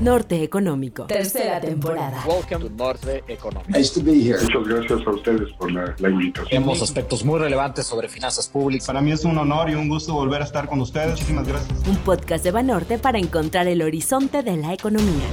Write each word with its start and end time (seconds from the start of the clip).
Norte 0.00 0.42
Económico. 0.42 1.06
Tercera 1.06 1.60
temporada. 1.60 2.22
Welcome 2.26 2.68
to 2.68 2.70
Norte 2.70 3.24
Económico. 3.28 3.70
Nice 3.70 3.94
to 3.94 4.04
be 4.04 4.12
here. 4.12 4.38
Muchas 4.42 4.68
gracias 4.68 5.06
a 5.06 5.10
ustedes 5.10 5.52
por 5.56 5.70
la, 5.70 5.94
la 5.98 6.10
invitación. 6.10 6.48
Tenemos 6.48 6.82
aspectos 6.82 7.24
muy 7.24 7.38
relevantes 7.38 7.86
sobre 7.86 8.08
finanzas 8.08 8.48
públicas. 8.48 8.86
Para 8.86 9.00
mí 9.00 9.12
es 9.12 9.24
un 9.24 9.38
honor 9.38 9.70
y 9.70 9.74
un 9.74 9.88
gusto 9.88 10.12
volver 10.12 10.42
a 10.42 10.44
estar 10.44 10.68
con 10.68 10.80
ustedes. 10.80 11.10
Muchísimas 11.10 11.46
gracias. 11.46 11.86
Un 11.86 11.96
podcast 11.98 12.44
de 12.44 12.50
Banorte 12.50 12.98
para 12.98 13.18
encontrar 13.18 13.68
el 13.68 13.82
horizonte 13.82 14.42
de 14.42 14.56
la 14.56 14.74
economía. 14.74 15.26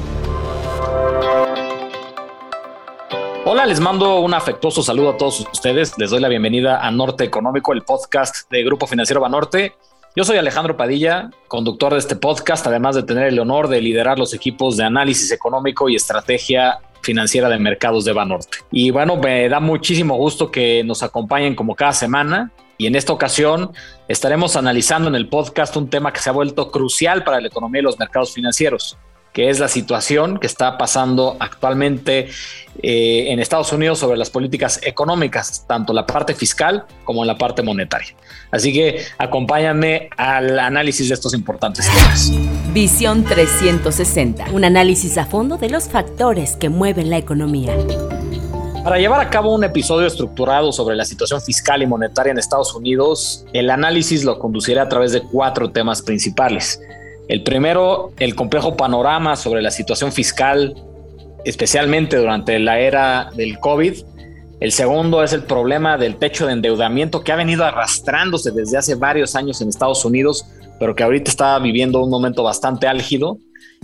Hola, 3.44 3.66
les 3.66 3.80
mando 3.80 4.20
un 4.20 4.36
afectuoso 4.36 4.84
saludo 4.84 5.10
a 5.10 5.18
todos 5.18 5.40
ustedes. 5.52 5.98
Les 5.98 6.12
doy 6.12 6.22
la 6.22 6.28
bienvenida 6.28 6.86
a 6.86 6.92
Norte 6.92 7.24
Económico, 7.24 7.74
el 7.74 7.82
podcast 7.82 8.50
de 8.52 8.64
Grupo 8.64 8.86
Financiero 8.86 9.20
Banorte. 9.20 9.76
Yo 10.14 10.26
soy 10.26 10.36
Alejandro 10.36 10.76
Padilla, 10.76 11.32
conductor 11.48 11.94
de 11.94 12.00
este 12.00 12.18
podcast, 12.18 12.68
además 12.68 12.98
de 12.98 13.04
tener 13.04 13.28
el 13.28 13.40
honor 13.40 13.70
de 13.70 13.80
liderar 13.80 14.20
los 14.20 14.34
equipos 14.34 14.76
de 14.76 14.84
análisis 14.84 15.32
económico 15.32 15.88
y 15.88 15.96
estrategia 15.96 16.80
financiera 17.02 17.48
de 17.48 17.58
mercados 17.58 18.04
de 18.04 18.12
Banorte. 18.12 18.58
Y 18.72 18.92
bueno, 18.92 19.16
me 19.16 19.48
da 19.48 19.62
muchísimo 19.62 20.18
gusto 20.18 20.52
que 20.52 20.84
nos 20.84 21.02
acompañen 21.02 21.56
como 21.56 21.76
cada 21.76 21.94
semana. 21.94 22.52
Y 22.78 22.88
en 22.88 22.96
esta 22.96 23.14
ocasión 23.14 23.72
estaremos 24.10 24.58
analizando 24.58 25.08
en 25.08 25.16
el 25.16 25.30
podcast 25.30 25.78
un 25.78 25.90
tema 25.90 26.12
que 26.12 26.20
se 26.20 26.30
ha 26.30 26.34
vuelto 26.34 26.72
crucial 26.72 27.24
para 27.24 27.40
la 27.40 27.48
economía 27.48 27.80
y 27.80 27.84
los 27.84 27.98
mercados 27.98 28.34
financieros, 28.34 28.98
que 29.34 29.50
es 29.50 29.60
la 29.60 29.68
situación 29.68 30.40
que 30.40 30.48
está 30.48 30.78
pasando 30.78 31.38
actualmente 31.40 32.30
eh, 32.84 33.32
en 33.32 33.40
Estados 33.40 33.72
Unidos 33.72 34.00
sobre 34.00 34.18
las 34.18 34.30
políticas 34.30 34.80
económicas, 34.84 35.66
tanto 35.68 35.94
la 35.94 36.06
parte 36.06 36.34
fiscal 36.34 36.86
como 37.04 37.24
la 37.24 37.38
parte 37.38 37.62
monetaria. 37.62 38.16
Así 38.52 38.74
que 38.74 39.06
acompáñame 39.18 40.10
al 40.18 40.60
análisis 40.60 41.08
de 41.08 41.14
estos 41.14 41.34
importantes 41.34 41.90
temas. 41.90 42.32
Visión 42.74 43.24
360, 43.24 44.52
un 44.52 44.66
análisis 44.66 45.18
a 45.18 45.26
fondo 45.26 45.58
de 45.58 45.70
los 45.70 45.88
factores 45.90 46.56
que 46.56 46.70
mueven 46.70 47.10
la 47.10 47.18
economía. 47.18 47.74
Para 48.84 48.98
llevar 48.98 49.22
a 49.22 49.30
cabo 49.30 49.54
un 49.54 49.64
episodio 49.64 50.08
estructurado 50.08 50.72
sobre 50.72 50.96
la 50.96 51.06
situación 51.06 51.40
fiscal 51.40 51.84
y 51.84 51.86
monetaria 51.86 52.32
en 52.32 52.40
Estados 52.40 52.74
Unidos, 52.74 53.46
el 53.54 53.70
análisis 53.70 54.24
lo 54.24 54.40
conducirá 54.40 54.82
a 54.82 54.90
través 54.90 55.12
de 55.12 55.22
cuatro 55.22 55.72
temas 55.72 56.02
principales. 56.02 56.82
El 57.32 57.44
primero, 57.44 58.12
el 58.20 58.36
complejo 58.36 58.76
panorama 58.76 59.38
sobre 59.38 59.62
la 59.62 59.72
situación 59.72 60.12
fiscal, 60.12 60.76
especialmente 61.46 62.18
durante 62.18 62.60
la 62.60 62.82
era 62.82 63.30
del 63.34 63.58
COVID. 63.58 63.94
El 64.60 64.74
segundo 64.74 65.24
es 65.24 65.32
el 65.32 65.44
problema 65.44 65.98
del 65.98 66.18
techo 66.18 66.46
de 66.46 66.52
endeudamiento 66.52 67.24
que 67.24 67.32
ha 67.32 67.38
venido 67.38 67.64
arrastrándose 67.64 68.52
desde 68.52 68.78
hace 68.78 68.96
varios 68.96 69.34
años 69.38 69.62
en 69.62 69.70
Estados 69.70 70.04
Unidos, 70.04 70.46
pero 70.78 70.94
que 70.94 71.04
ahorita 71.04 71.32
está 71.32 71.58
viviendo 71.60 72.04
un 72.04 72.10
momento 72.10 72.44
bastante 72.44 72.86
álgido. 72.86 73.38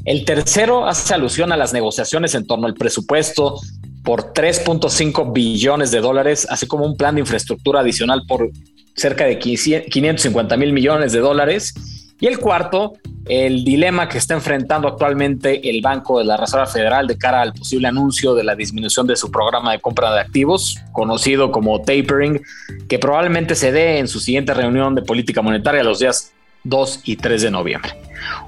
El 0.03 0.25
tercero 0.25 0.85
hace 0.85 1.13
alusión 1.13 1.53
a 1.53 1.57
las 1.57 1.71
negociaciones 1.71 2.35
en 2.35 2.45
torno 2.45 2.67
al 2.67 2.73
presupuesto 2.73 3.61
por 4.03 4.33
3.5 4.33 5.31
billones 5.31 5.91
de 5.91 6.01
dólares, 6.01 6.45
así 6.49 6.67
como 6.67 6.85
un 6.85 6.97
plan 6.97 7.15
de 7.15 7.21
infraestructura 7.21 7.79
adicional 7.79 8.23
por 8.27 8.49
cerca 8.93 9.23
de 9.23 9.39
550 9.39 10.57
mil 10.57 10.73
millones 10.73 11.13
de 11.13 11.19
dólares. 11.19 11.73
Y 12.19 12.25
el 12.25 12.39
cuarto, 12.39 12.93
el 13.29 13.63
dilema 13.63 14.07
que 14.07 14.17
está 14.17 14.33
enfrentando 14.33 14.87
actualmente 14.87 15.69
el 15.69 15.81
Banco 15.81 16.19
de 16.19 16.25
la 16.25 16.37
Reserva 16.37 16.65
Federal 16.65 17.07
de 17.07 17.17
cara 17.17 17.41
al 17.41 17.53
posible 17.53 17.87
anuncio 17.87 18.33
de 18.33 18.43
la 18.43 18.55
disminución 18.55 19.07
de 19.07 19.15
su 19.15 19.31
programa 19.31 19.71
de 19.71 19.79
compra 19.79 20.13
de 20.13 20.21
activos, 20.21 20.77
conocido 20.91 21.51
como 21.51 21.81
tapering, 21.81 22.41
que 22.87 22.99
probablemente 22.99 23.55
se 23.55 23.71
dé 23.71 23.99
en 23.99 24.07
su 24.07 24.19
siguiente 24.19 24.53
reunión 24.53 24.95
de 24.95 25.01
política 25.01 25.41
monetaria 25.41 25.83
los 25.83 25.99
días 25.99 26.33
2 26.63 27.01
y 27.05 27.15
3 27.17 27.41
de 27.41 27.51
noviembre. 27.51 27.91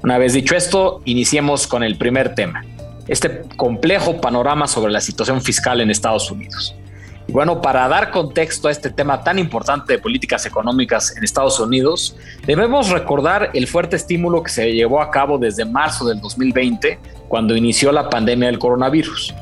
Una 0.02 0.18
vez 0.18 0.32
dicho 0.32 0.54
esto, 0.54 1.02
iniciemos 1.04 1.66
con 1.66 1.82
el 1.82 1.96
primer 1.96 2.34
tema, 2.34 2.64
este 3.08 3.42
complejo 3.56 4.20
panorama 4.20 4.66
sobre 4.66 4.92
la 4.92 5.00
situación 5.00 5.42
fiscal 5.42 5.80
en 5.80 5.90
Estados 5.90 6.30
Unidos. 6.30 6.74
Bueno, 7.32 7.62
para 7.62 7.86
dar 7.86 8.10
contexto 8.10 8.66
a 8.66 8.72
este 8.72 8.90
tema 8.90 9.22
tan 9.22 9.38
importante 9.38 9.92
de 9.92 9.98
políticas 10.00 10.46
económicas 10.46 11.16
en 11.16 11.22
Estados 11.22 11.60
Unidos, 11.60 12.16
debemos 12.44 12.88
recordar 12.90 13.50
el 13.54 13.68
fuerte 13.68 13.94
estímulo 13.94 14.42
que 14.42 14.50
se 14.50 14.72
llevó 14.72 15.00
a 15.00 15.12
cabo 15.12 15.38
desde 15.38 15.64
marzo 15.64 16.08
del 16.08 16.20
2020, 16.20 16.98
cuando 17.28 17.54
inició 17.54 17.92
la 17.92 18.10
pandemia 18.10 18.48
del 18.48 18.58
coronavirus. 18.58 19.32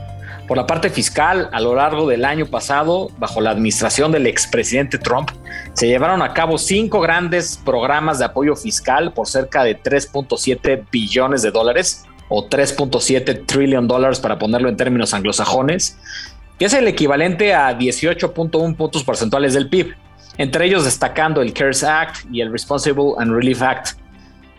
Por 0.47 0.59
la 0.59 0.67
parte 0.67 0.91
fiscal, 0.91 1.49
a 1.51 1.61
lo 1.61 1.75
largo 1.75 2.07
del 2.07 2.27
año 2.27 2.45
pasado, 2.45 3.11
bajo 3.19 3.41
la 3.41 3.51
administración 3.51 4.13
del 4.13 4.27
expresidente 4.27 4.99
Trump, 4.99 5.31
se 5.73 5.87
llevaron 5.87 6.21
a 6.21 6.35
cabo 6.35 6.59
cinco 6.59 7.01
grandes 7.01 7.59
programas 7.65 8.19
de 8.19 8.27
apoyo 8.27 8.55
fiscal 8.55 9.15
por 9.15 9.27
cerca 9.27 9.65
de 9.65 9.81
3.7 9.81 10.85
billones 10.91 11.41
de 11.41 11.51
dólares 11.51 12.05
o 12.29 12.49
3.7 12.49 13.47
trillion 13.47 13.89
dólares 13.89 14.21
para 14.21 14.39
ponerlo 14.39 14.69
en 14.69 14.77
términos 14.77 15.15
anglosajones, 15.15 15.99
que 16.59 16.65
es 16.65 16.73
el 16.73 16.89
equivalente 16.89 17.55
a 17.55 17.79
18.1 17.79 18.77
puntos 18.77 19.05
porcentuales 19.05 19.55
del 19.55 19.69
PIB, 19.69 19.95
entre 20.39 20.67
ellos 20.67 20.85
destacando 20.85 21.41
el 21.41 21.53
CARES 21.53 21.85
Act 21.85 22.17
y 22.33 22.41
el 22.41 22.51
Responsible 22.51 23.13
and 23.19 23.33
Relief 23.33 23.63
Act. 23.63 23.99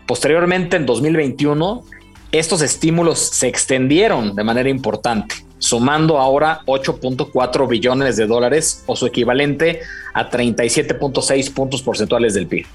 Posteriormente, 0.08 0.78
en 0.78 0.86
2021, 0.86 1.84
estos 2.32 2.62
estímulos 2.62 3.20
se 3.20 3.48
extendieron 3.48 4.36
de 4.36 4.44
manera 4.44 4.70
importante, 4.70 5.36
sumando 5.58 6.18
ahora 6.18 6.62
8.4 6.66 7.68
billones 7.68 8.16
de 8.18 8.28
dólares 8.28 8.84
o 8.86 8.96
su 8.96 9.06
equivalente 9.06 9.81
a 10.14 10.30
37.6 10.30 11.54
puntos 11.54 11.81
porcentuales 11.81 12.34
del 12.34 12.48
PIB. 12.48 12.66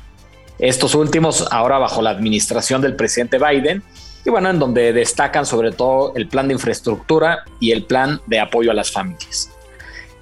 Estos 0.58 0.94
últimos 0.94 1.46
ahora 1.50 1.78
bajo 1.78 2.02
la 2.02 2.10
administración 2.10 2.80
del 2.80 2.94
presidente 2.94 3.38
Biden 3.38 3.82
y 4.24 4.30
bueno, 4.30 4.50
en 4.50 4.58
donde 4.58 4.92
destacan 4.92 5.44
sobre 5.44 5.72
todo 5.72 6.12
el 6.16 6.28
plan 6.28 6.48
de 6.48 6.54
infraestructura 6.54 7.44
y 7.60 7.72
el 7.72 7.84
plan 7.84 8.20
de 8.26 8.40
apoyo 8.40 8.70
a 8.70 8.74
las 8.74 8.90
familias. 8.90 9.50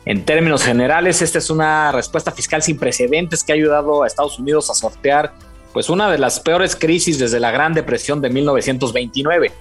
En 0.04 0.24
términos 0.24 0.64
generales, 0.64 1.22
esta 1.22 1.38
es 1.38 1.48
una 1.50 1.92
respuesta 1.92 2.32
fiscal 2.32 2.62
sin 2.62 2.78
precedentes 2.78 3.44
que 3.44 3.52
ha 3.52 3.54
ayudado 3.54 4.02
a 4.02 4.06
Estados 4.06 4.38
Unidos 4.38 4.68
a 4.70 4.74
sortear 4.74 5.32
pues 5.72 5.88
una 5.88 6.10
de 6.10 6.18
las 6.18 6.40
peores 6.40 6.76
crisis 6.76 7.18
desde 7.18 7.40
la 7.40 7.50
Gran 7.50 7.72
Depresión 7.72 8.20
de 8.20 8.28
1929. 8.28 9.52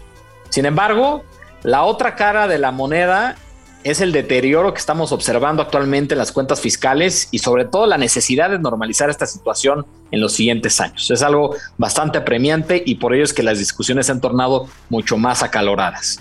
Sin 0.50 0.66
embargo, 0.66 1.24
la 1.64 1.84
otra 1.84 2.16
cara 2.16 2.48
de 2.48 2.58
la 2.58 2.72
moneda 2.72 3.38
es 3.84 4.02
el 4.02 4.12
deterioro 4.12 4.74
que 4.74 4.80
estamos 4.80 5.12
observando 5.12 5.62
actualmente 5.62 6.14
en 6.14 6.20
las 6.20 6.32
cuentas 6.32 6.62
fiscales 6.62 7.28
y 7.32 7.40
sobre 7.40 7.66
todo 7.66 7.86
la 7.86 7.98
necesidad 7.98 8.50
de 8.50 8.60
normalizar 8.60 9.10
esta 9.10 9.26
situación 9.26 9.86
en 10.12 10.22
los 10.22 10.34
siguientes 10.34 10.80
años. 10.80 11.10
Es 11.10 11.22
algo 11.22 11.56
bastante 11.78 12.18
apremiante 12.18 12.82
y 12.86 12.96
por 12.96 13.14
ello 13.14 13.24
es 13.24 13.34
que 13.34 13.44
las 13.44 13.60
discusiones 13.60 14.06
se 14.06 14.12
han 14.12 14.22
tornado 14.22 14.68
mucho 14.90 15.18
más 15.18 15.44
acaloradas. 15.44 16.20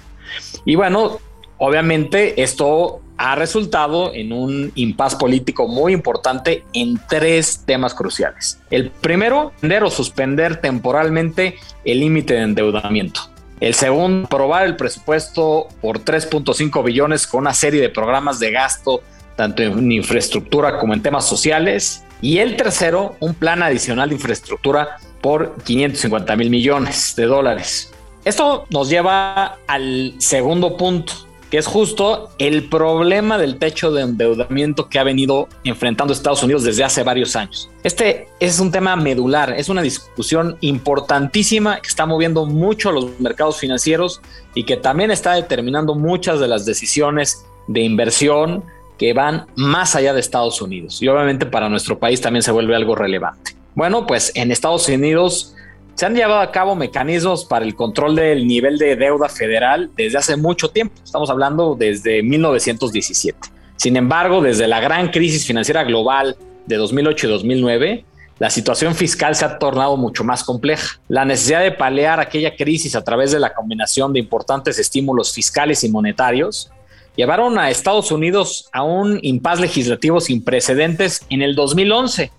Y 0.65 0.77
bueno, 0.77 1.19
obviamente 1.59 2.43
esto 2.43 3.01
ha 3.17 3.35
resultado 3.35 4.15
en 4.15 4.33
un 4.33 4.73
impas 4.77 5.15
político 5.15 5.69
muy 5.69 5.93
importante 5.93 6.65
en 6.73 6.99
tres 7.07 7.65
temas 7.67 7.93
cruciales. 7.93 8.59
El 8.71 8.91
primero, 8.91 9.53
vender 9.61 9.85
o 9.85 9.91
suspender 9.91 10.63
temporalmente 10.63 11.57
el 11.85 12.01
límite 12.01 12.35
de 12.35 12.41
endeudamiento. 12.41 13.21
El 13.61 13.75
segundo, 13.75 14.27
aprobar 14.27 14.65
el 14.65 14.77
presupuesto 14.77 15.69
por 15.83 16.01
3.5 16.01 16.83
billones 16.83 17.27
con 17.27 17.43
una 17.43 17.53
serie 17.53 17.81
de 17.81 17.91
programas 17.91 18.41
de 18.41 18.51
gasto, 18.51 19.03
tanto 19.37 19.63
en 19.63 19.93
infraestructura 19.93 20.79
como 20.79 20.95
en 20.95 21.03
temas 21.03 21.29
sociales. 21.29 22.03
Y 22.23 22.39
el 22.39 22.57
tercero, 22.57 23.17
un 23.21 23.35
plan 23.35 23.63
adicional 23.63 24.09
de 24.09 24.15
infraestructura 24.15 24.97
por 25.21 25.57
550 25.63 26.37
mil 26.37 26.51
millones 26.51 27.15
de 27.17 27.27
dólares. 27.27 27.93
Esto 28.25 28.67
nos 28.71 28.89
lleva 28.89 29.59
al 29.67 30.15
segundo 30.19 30.77
punto, 30.77 31.13
que 31.51 31.59
es 31.59 31.67
justo 31.67 32.31
el 32.39 32.69
problema 32.69 33.37
del 33.37 33.59
techo 33.59 33.91
de 33.91 34.03
endeudamiento 34.03 34.89
que 34.89 34.99
ha 34.99 35.05
venido 35.05 35.49
enfrentando 35.65 36.13
Estados 36.13 36.43
Unidos 36.43 36.63
desde 36.63 36.85
hace 36.85 37.03
varios 37.03 37.35
años. 37.35 37.69
Este 37.83 38.29
es 38.39 38.61
un 38.61 38.71
tema 38.71 38.95
medular, 38.95 39.53
es 39.57 39.69
una 39.69 39.83
discusión 39.83 40.57
importantísima 40.61 41.81
que 41.81 41.89
está 41.89 42.07
moviendo 42.07 42.47
mucho 42.47 42.93
los 42.93 43.19
mercados 43.19 43.59
financieros 43.59 44.21
y 44.55 44.65
que 44.65 44.77
también 44.77 45.11
está 45.11 45.35
determinando 45.35 45.95
muchas 45.95 46.39
de 46.39 46.47
las 46.47 46.65
decisiones 46.65 47.45
de 47.67 47.81
inversión 47.81 48.65
que 48.97 49.13
van 49.13 49.47
más 49.57 49.97
allá 49.97 50.15
de 50.15 50.21
Estados 50.21 50.63
Unidos. 50.63 51.03
Y 51.03 51.09
obviamente 51.09 51.47
para 51.47 51.69
nuestro 51.69 51.99
país 51.99 52.21
también 52.21 52.43
se 52.43 52.53
vuelve 52.53 52.77
algo 52.77 52.95
relevante. 52.95 53.57
Bueno, 53.75 54.07
pues 54.07 54.31
en 54.35 54.53
Estados 54.53 54.89
Unidos 54.89 55.55
se 56.01 56.07
han 56.07 56.15
llevado 56.15 56.41
a 56.41 56.51
cabo 56.51 56.75
mecanismos 56.75 57.45
para 57.45 57.63
el 57.63 57.75
control 57.75 58.17
del 58.17 58.47
nivel 58.47 58.79
de 58.79 58.97
deuda 58.97 59.29
federal 59.29 59.91
desde 59.99 60.17
hace 60.17 60.35
mucho 60.35 60.71
tiempo. 60.71 60.95
Estamos 61.05 61.29
hablando 61.29 61.77
desde 61.79 62.23
1917. 62.23 63.39
Sin 63.77 63.99
embargo, 63.99 64.41
desde 64.41 64.67
la 64.67 64.81
gran 64.81 65.11
crisis 65.11 65.47
financiera 65.47 65.85
global 65.85 66.39
de 66.65 66.77
2008 66.77 67.27
y 67.27 67.31
2009, 67.31 68.05
la 68.39 68.49
situación 68.49 68.95
fiscal 68.95 69.37
se 69.37 69.45
ha 69.45 69.59
tornado 69.59 69.99
mucho 69.99 70.25
más 70.25 70.43
compleja. 70.43 70.99
La 71.09 71.27
necesidad 71.27 71.61
de 71.61 71.73
paliar 71.73 72.19
aquella 72.19 72.57
crisis 72.57 72.97
a 72.97 73.05
través 73.05 73.33
de 73.33 73.41
la 73.41 73.53
combinación 73.53 74.15
de 74.15 74.21
importantes 74.21 74.79
estímulos 74.79 75.35
fiscales 75.35 75.85
y 75.85 75.91
monetarios 75.91 76.71
llevaron 77.15 77.59
a 77.59 77.69
Estados 77.69 78.11
Unidos 78.11 78.71
a 78.73 78.85
un 78.85 79.19
impas 79.21 79.61
legislativo 79.61 80.19
sin 80.23 80.43
precedentes 80.43 81.27
en 81.29 81.43
el 81.43 81.55
2011 81.55 82.33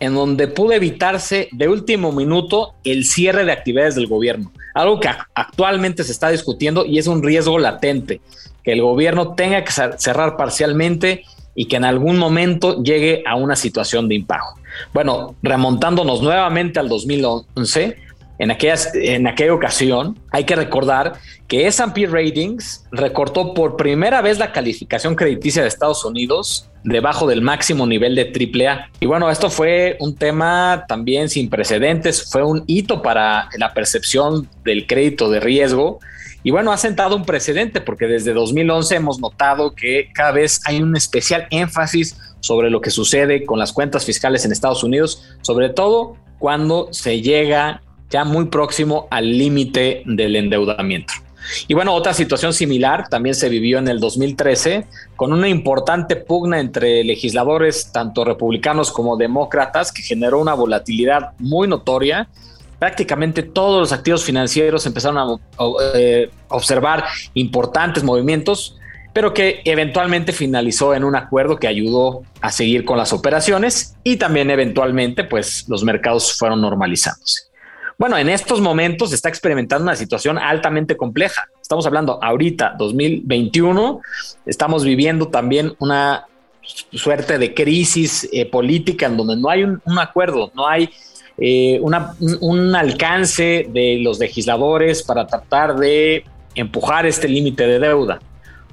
en 0.00 0.14
donde 0.14 0.48
pudo 0.48 0.72
evitarse 0.72 1.48
de 1.52 1.68
último 1.68 2.10
minuto 2.10 2.74
el 2.84 3.04
cierre 3.04 3.44
de 3.44 3.52
actividades 3.52 3.94
del 3.94 4.06
gobierno, 4.06 4.50
algo 4.74 4.98
que 4.98 5.08
actualmente 5.34 6.02
se 6.04 6.12
está 6.12 6.30
discutiendo 6.30 6.84
y 6.86 6.98
es 6.98 7.06
un 7.06 7.22
riesgo 7.22 7.58
latente, 7.58 8.20
que 8.64 8.72
el 8.72 8.82
gobierno 8.82 9.34
tenga 9.34 9.62
que 9.62 9.72
cerrar 9.98 10.36
parcialmente 10.36 11.24
y 11.54 11.66
que 11.66 11.76
en 11.76 11.84
algún 11.84 12.18
momento 12.18 12.82
llegue 12.82 13.22
a 13.26 13.36
una 13.36 13.56
situación 13.56 14.08
de 14.08 14.14
impago. 14.14 14.58
Bueno, 14.94 15.34
remontándonos 15.42 16.22
nuevamente 16.22 16.80
al 16.80 16.88
2011, 16.88 17.96
en, 18.40 18.50
en 18.94 19.26
aquella 19.26 19.54
ocasión, 19.54 20.18
hay 20.30 20.44
que 20.44 20.56
recordar 20.56 21.12
que 21.46 21.66
S&P 21.66 22.06
Ratings 22.06 22.86
recortó 22.90 23.52
por 23.52 23.76
primera 23.76 24.22
vez 24.22 24.38
la 24.38 24.50
calificación 24.50 25.14
crediticia 25.14 25.60
de 25.60 25.68
Estados 25.68 26.06
Unidos 26.06 26.70
debajo 26.82 27.26
del 27.26 27.42
máximo 27.42 27.86
nivel 27.86 28.14
de 28.14 28.32
AAA. 28.32 28.88
Y 28.98 29.04
bueno, 29.04 29.30
esto 29.30 29.50
fue 29.50 29.98
un 30.00 30.16
tema 30.16 30.86
también 30.88 31.28
sin 31.28 31.50
precedentes, 31.50 32.30
fue 32.30 32.42
un 32.42 32.64
hito 32.66 33.02
para 33.02 33.50
la 33.58 33.74
percepción 33.74 34.48
del 34.64 34.86
crédito 34.86 35.30
de 35.30 35.40
riesgo. 35.40 36.00
Y 36.42 36.50
bueno, 36.50 36.72
ha 36.72 36.78
sentado 36.78 37.16
un 37.16 37.26
precedente 37.26 37.82
porque 37.82 38.06
desde 38.06 38.32
2011 38.32 38.96
hemos 38.96 39.20
notado 39.20 39.74
que 39.74 40.08
cada 40.14 40.32
vez 40.32 40.62
hay 40.64 40.80
un 40.80 40.96
especial 40.96 41.46
énfasis 41.50 42.16
sobre 42.40 42.70
lo 42.70 42.80
que 42.80 42.88
sucede 42.88 43.44
con 43.44 43.58
las 43.58 43.74
cuentas 43.74 44.06
fiscales 44.06 44.46
en 44.46 44.52
Estados 44.52 44.82
Unidos, 44.82 45.36
sobre 45.42 45.68
todo 45.68 46.16
cuando 46.38 46.88
se 46.90 47.20
llega 47.20 47.82
ya 48.10 48.24
muy 48.24 48.46
próximo 48.46 49.06
al 49.10 49.38
límite 49.38 50.02
del 50.04 50.36
endeudamiento. 50.36 51.14
Y 51.68 51.74
bueno, 51.74 51.94
otra 51.94 52.12
situación 52.14 52.52
similar 52.52 53.08
también 53.08 53.34
se 53.34 53.48
vivió 53.48 53.78
en 53.78 53.88
el 53.88 53.98
2013 53.98 54.86
con 55.16 55.32
una 55.32 55.48
importante 55.48 56.16
pugna 56.16 56.60
entre 56.60 57.02
legisladores, 57.04 57.90
tanto 57.92 58.24
republicanos 58.24 58.90
como 58.90 59.16
demócratas, 59.16 59.92
que 59.92 60.02
generó 60.02 60.40
una 60.40 60.54
volatilidad 60.54 61.32
muy 61.38 61.66
notoria. 61.66 62.28
Prácticamente 62.78 63.42
todos 63.42 63.80
los 63.80 63.92
activos 63.92 64.24
financieros 64.24 64.86
empezaron 64.86 65.18
a 65.18 65.36
eh, 65.94 66.30
observar 66.48 67.04
importantes 67.34 68.02
movimientos, 68.02 68.76
pero 69.12 69.34
que 69.34 69.60
eventualmente 69.64 70.32
finalizó 70.32 70.94
en 70.94 71.04
un 71.04 71.16
acuerdo 71.16 71.58
que 71.58 71.66
ayudó 71.66 72.22
a 72.40 72.52
seguir 72.52 72.84
con 72.84 72.96
las 72.96 73.12
operaciones 73.12 73.96
y 74.04 74.16
también 74.16 74.50
eventualmente 74.50 75.24
pues 75.24 75.68
los 75.68 75.82
mercados 75.84 76.38
fueron 76.38 76.60
normalizándose. 76.60 77.49
Bueno, 78.00 78.16
en 78.16 78.30
estos 78.30 78.62
momentos 78.62 79.10
se 79.10 79.16
está 79.16 79.28
experimentando 79.28 79.82
una 79.82 79.94
situación 79.94 80.38
altamente 80.38 80.96
compleja. 80.96 81.50
Estamos 81.60 81.84
hablando 81.84 82.18
ahorita, 82.24 82.74
2021, 82.78 84.00
estamos 84.46 84.84
viviendo 84.84 85.28
también 85.28 85.74
una 85.80 86.24
suerte 86.62 87.36
de 87.36 87.52
crisis 87.52 88.26
eh, 88.32 88.46
política 88.46 89.04
en 89.04 89.18
donde 89.18 89.36
no 89.36 89.50
hay 89.50 89.64
un, 89.64 89.98
acuerdo, 89.98 90.50
no 90.54 90.66
hay 90.66 90.88
eh, 91.36 91.78
un, 91.82 92.74
alcance 92.74 93.66
de 93.68 93.98
los 94.00 94.18
legisladores 94.18 95.02
para 95.02 95.26
tratar 95.26 95.76
de 95.76 96.24
empujar 96.54 97.04
este 97.04 97.28
límite 97.28 97.66
de 97.66 97.80
deuda. 97.80 98.18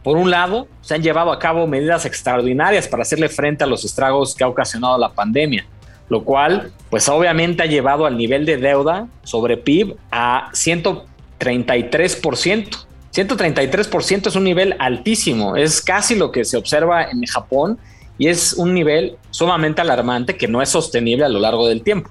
Por 0.05 0.15
un 0.15 0.31
lado, 0.31 0.69
se 0.79 0.95
han 0.95 1.03
llevado 1.03 1.33
a 1.33 1.39
cabo 1.39 1.67
medidas 1.67 2.05
extraordinarias 2.05 2.87
para 2.87 3.01
hacerle 3.01 3.27
frente 3.27 3.65
a 3.65 3.67
los 3.67 3.83
estragos 3.83 4.33
que 4.33 4.45
ha 4.45 4.47
ocasionado 4.47 4.97
la 4.97 5.09
pandemia 5.09 5.67
lo 6.09 6.23
cual 6.23 6.71
pues 6.89 7.09
obviamente 7.09 7.63
ha 7.63 7.65
llevado 7.65 8.05
al 8.05 8.17
nivel 8.17 8.45
de 8.45 8.57
deuda 8.57 9.07
sobre 9.23 9.57
PIB 9.57 9.95
a 10.11 10.51
133%. 10.53 12.85
133% 13.13 14.27
es 14.27 14.35
un 14.35 14.43
nivel 14.43 14.75
altísimo, 14.79 15.55
es 15.55 15.81
casi 15.81 16.15
lo 16.15 16.31
que 16.31 16.45
se 16.45 16.57
observa 16.57 17.05
en 17.05 17.23
Japón 17.23 17.79
y 18.17 18.27
es 18.27 18.53
un 18.53 18.73
nivel 18.73 19.17
sumamente 19.31 19.81
alarmante 19.81 20.37
que 20.37 20.47
no 20.47 20.61
es 20.61 20.69
sostenible 20.69 21.25
a 21.25 21.29
lo 21.29 21.39
largo 21.39 21.67
del 21.67 21.81
tiempo. 21.81 22.09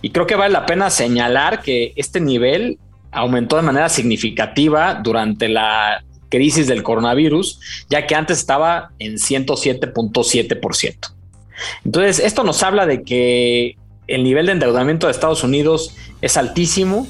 Y 0.00 0.10
creo 0.10 0.26
que 0.26 0.36
vale 0.36 0.52
la 0.52 0.66
pena 0.66 0.90
señalar 0.90 1.62
que 1.62 1.92
este 1.96 2.20
nivel 2.20 2.78
aumentó 3.10 3.56
de 3.56 3.62
manera 3.62 3.88
significativa 3.88 4.94
durante 4.94 5.48
la 5.48 6.04
crisis 6.28 6.66
del 6.66 6.82
coronavirus, 6.82 7.58
ya 7.88 8.06
que 8.06 8.14
antes 8.14 8.38
estaba 8.38 8.90
en 8.98 9.14
107.7%. 9.14 11.17
Entonces, 11.84 12.18
esto 12.18 12.44
nos 12.44 12.62
habla 12.62 12.86
de 12.86 13.02
que 13.02 13.76
el 14.06 14.24
nivel 14.24 14.46
de 14.46 14.52
endeudamiento 14.52 15.06
de 15.06 15.12
Estados 15.12 15.44
Unidos 15.44 15.94
es 16.20 16.36
altísimo 16.36 17.06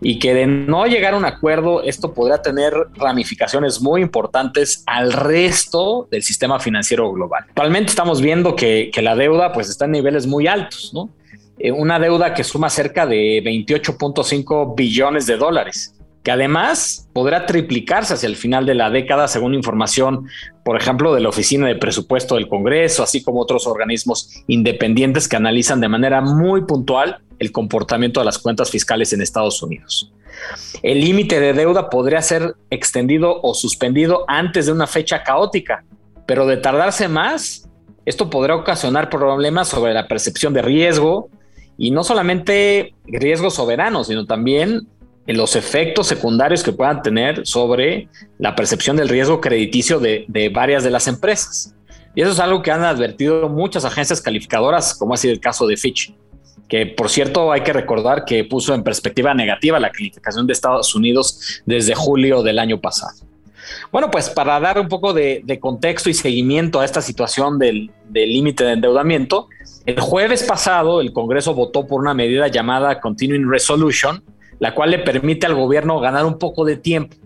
y 0.00 0.18
que 0.18 0.32
de 0.32 0.46
no 0.46 0.86
llegar 0.86 1.14
a 1.14 1.16
un 1.16 1.24
acuerdo, 1.24 1.82
esto 1.82 2.14
podría 2.14 2.40
tener 2.40 2.72
ramificaciones 2.94 3.80
muy 3.80 4.00
importantes 4.00 4.82
al 4.86 5.12
resto 5.12 6.06
del 6.10 6.22
sistema 6.22 6.60
financiero 6.60 7.10
global. 7.12 7.44
Actualmente 7.48 7.90
estamos 7.90 8.20
viendo 8.20 8.54
que, 8.54 8.90
la 9.02 9.16
deuda 9.16 9.52
pues 9.52 9.68
está 9.68 9.86
en 9.86 9.92
niveles 9.92 10.26
muy 10.26 10.46
altos, 10.46 10.92
¿no? 10.94 11.10
Eh, 11.58 11.72
una 11.72 11.98
deuda 11.98 12.34
que 12.34 12.44
suma 12.44 12.70
cerca 12.70 13.06
de 13.06 13.42
28.5 13.42 14.76
billones 14.76 15.26
de 15.26 15.36
dólares 15.36 15.97
que 16.28 16.32
además 16.32 17.08
podrá 17.14 17.46
triplicarse 17.46 18.12
hacia 18.12 18.26
el 18.26 18.36
final 18.36 18.66
de 18.66 18.74
la 18.74 18.90
década, 18.90 19.28
según 19.28 19.54
información, 19.54 20.26
por 20.62 20.76
ejemplo, 20.76 21.14
de 21.14 21.22
la 21.22 21.30
Oficina 21.30 21.66
de 21.66 21.74
Presupuesto 21.74 22.34
del 22.34 22.48
Congreso, 22.48 23.02
así 23.02 23.22
como 23.22 23.40
otros 23.40 23.66
organismos 23.66 24.44
independientes 24.46 25.26
que 25.26 25.36
analizan 25.36 25.80
de 25.80 25.88
manera 25.88 26.20
muy 26.20 26.66
puntual 26.66 27.22
el 27.38 27.50
comportamiento 27.50 28.20
de 28.20 28.26
las 28.26 28.36
cuentas 28.36 28.70
fiscales 28.70 29.14
en 29.14 29.22
Estados 29.22 29.62
Unidos. 29.62 30.12
El 30.82 31.00
límite 31.00 31.40
de 31.40 31.54
deuda 31.54 31.88
podría 31.88 32.20
ser 32.20 32.56
extendido 32.68 33.40
o 33.42 33.54
suspendido 33.54 34.26
antes 34.28 34.66
de 34.66 34.72
una 34.72 34.86
fecha 34.86 35.22
caótica, 35.22 35.82
pero 36.26 36.44
de 36.44 36.58
tardarse 36.58 37.08
más, 37.08 37.70
esto 38.04 38.28
podrá 38.28 38.54
ocasionar 38.54 39.08
problemas 39.08 39.68
sobre 39.68 39.94
la 39.94 40.06
percepción 40.06 40.52
de 40.52 40.60
riesgo 40.60 41.30
y 41.78 41.90
no 41.90 42.04
solamente 42.04 42.92
riesgo 43.06 43.48
soberano, 43.48 44.04
sino 44.04 44.26
también 44.26 44.88
los 45.36 45.56
efectos 45.56 46.06
secundarios 46.06 46.62
que 46.62 46.72
puedan 46.72 47.02
tener 47.02 47.46
sobre 47.46 48.08
la 48.38 48.54
percepción 48.56 48.96
del 48.96 49.08
riesgo 49.08 49.40
crediticio 49.40 50.00
de, 50.00 50.50
varias 50.54 50.84
de 50.84 50.90
las 50.90 51.06
empresas. 51.06 51.74
Y 52.14 52.22
eso 52.22 52.32
es 52.32 52.40
algo 52.40 52.62
que 52.62 52.70
han 52.70 52.82
advertido 52.82 53.48
muchas 53.48 53.84
agencias 53.84 54.20
calificadoras, 54.20 54.94
como 54.94 55.14
ha 55.14 55.16
sido 55.16 55.34
el 55.34 55.40
caso 55.40 55.66
de 55.66 55.76
Fitch, 55.76 56.14
que 56.68 56.86
por 56.86 57.10
cierto 57.10 57.52
hay 57.52 57.60
que 57.62 57.72
recordar 57.72 58.24
que 58.24 58.44
puso 58.44 58.74
en 58.74 58.82
perspectiva 58.82 59.34
negativa 59.34 59.78
la 59.78 59.90
calificación 59.90 60.46
de 60.46 60.52
Estados 60.54 60.94
Unidos 60.94 61.62
desde 61.66 61.94
julio 61.94 62.42
del 62.42 62.58
año 62.58 62.80
pasado. 62.80 63.18
Bueno, 63.92 64.10
pues 64.10 64.30
para 64.30 64.58
dar 64.58 64.80
un 64.80 64.88
poco 64.88 65.12
de, 65.12 65.58
contexto 65.60 66.08
y 66.08 66.14
seguimiento 66.14 66.80
a 66.80 66.84
esta 66.84 67.02
situación 67.02 67.58
del 67.58 67.90
límite 68.10 68.64
de 68.64 68.72
endeudamiento, 68.72 69.48
el 69.88 70.00
jueves 70.00 70.42
pasado 70.42 71.00
el 71.00 71.12
Congreso 71.12 71.54
votó 71.54 71.86
por 71.86 72.00
una 72.00 72.12
medida 72.12 72.48
llamada 72.48 73.00
Continuing 73.00 73.50
Resolution, 73.50 74.22
la 74.58 74.74
cual 74.74 74.90
le 74.90 74.98
permite 74.98 75.46
al 75.46 75.54
gobierno 75.54 76.00
ganar 76.00 76.24
un 76.24 76.38
poco 76.38 76.64
de 76.64 76.76
tiempo. 76.76 77.16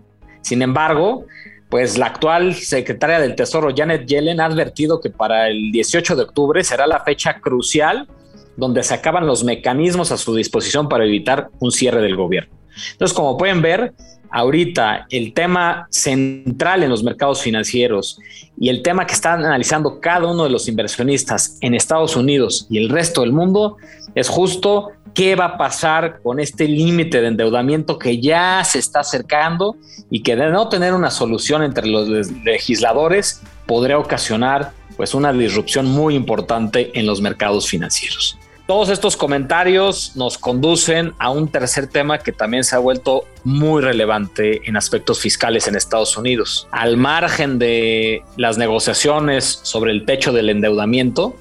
Sin 0.41 0.61
embargo, 0.61 1.25
pues 1.69 1.97
la 1.97 2.07
actual 2.07 2.53
secretaria 2.53 3.19
del 3.19 3.35
Tesoro, 3.35 3.73
Janet 3.75 4.05
Yellen, 4.05 4.39
ha 4.39 4.45
advertido 4.45 5.01
que 5.01 5.09
para 5.09 5.47
el 5.49 5.71
18 5.71 6.15
de 6.15 6.23
octubre 6.23 6.63
será 6.63 6.85
la 6.85 6.99
fecha 6.99 7.39
crucial 7.39 8.07
donde 8.55 8.83
se 8.83 8.93
acaban 8.93 9.25
los 9.25 9.43
mecanismos 9.43 10.11
a 10.11 10.17
su 10.17 10.35
disposición 10.35 10.87
para 10.87 11.05
evitar 11.05 11.49
un 11.59 11.71
cierre 11.71 12.01
del 12.01 12.15
gobierno. 12.15 12.53
Entonces, 12.91 13.15
como 13.15 13.37
pueden 13.37 13.61
ver, 13.61 13.93
ahorita 14.33 15.05
el 15.11 15.33
tema 15.33 15.87
central 15.91 16.81
en 16.81 16.89
los 16.89 17.03
mercados 17.03 17.41
financieros 17.41 18.19
y 18.59 18.69
el 18.69 18.81
tema 18.81 19.05
que 19.05 19.13
están 19.13 19.45
analizando 19.45 19.99
cada 20.01 20.27
uno 20.31 20.43
de 20.43 20.49
los 20.49 20.67
inversionistas 20.67 21.57
en 21.61 21.75
Estados 21.75 22.15
Unidos 22.15 22.65
y 22.69 22.79
el 22.79 22.89
resto 22.89 23.21
del 23.21 23.31
mundo 23.31 23.77
es 24.15 24.27
justo 24.27 24.91
qué 25.13 25.35
va 25.35 25.45
a 25.45 25.57
pasar 25.57 26.19
con 26.23 26.39
este 26.39 26.67
límite 26.67 27.21
de 27.21 27.27
endeudamiento 27.27 27.99
que 27.99 28.19
ya 28.19 28.63
se 28.63 28.79
está 28.79 29.01
acercando 29.01 29.75
y 30.09 30.23
que 30.23 30.35
de 30.35 30.49
no 30.49 30.67
tener 30.67 30.95
una 30.95 31.11
solución 31.11 31.61
entre 31.61 31.87
los 31.87 32.09
legisladores 32.43 33.41
podría 33.67 33.99
ocasionar 33.99 34.71
pues 34.97 35.13
una 35.13 35.31
disrupción 35.31 35.85
muy 35.85 36.15
importante 36.15 36.91
en 36.99 37.05
los 37.05 37.21
mercados 37.21 37.67
financieros. 37.67 38.37
Todos 38.65 38.87
estos 38.87 39.17
comentarios 39.17 40.15
nos 40.15 40.37
conducen 40.37 41.13
a 41.19 41.31
un 41.31 41.49
tercer 41.49 41.87
tema 41.87 42.19
que 42.19 42.31
también 42.31 42.63
se 42.63 42.77
ha 42.77 42.79
vuelto 42.79 43.25
muy 43.43 43.81
relevante 43.81 44.61
en 44.63 44.77
aspectos 44.77 45.19
fiscales 45.19 45.67
en 45.67 45.75
Estados 45.75 46.15
Unidos. 46.15 46.65
Al 46.71 46.95
margen 46.95 47.59
de 47.59 48.23
las 48.37 48.57
negociaciones 48.57 49.59
sobre 49.63 49.91
el 49.91 50.05
techo 50.05 50.31
del 50.31 50.49
endeudamiento, 50.49 51.35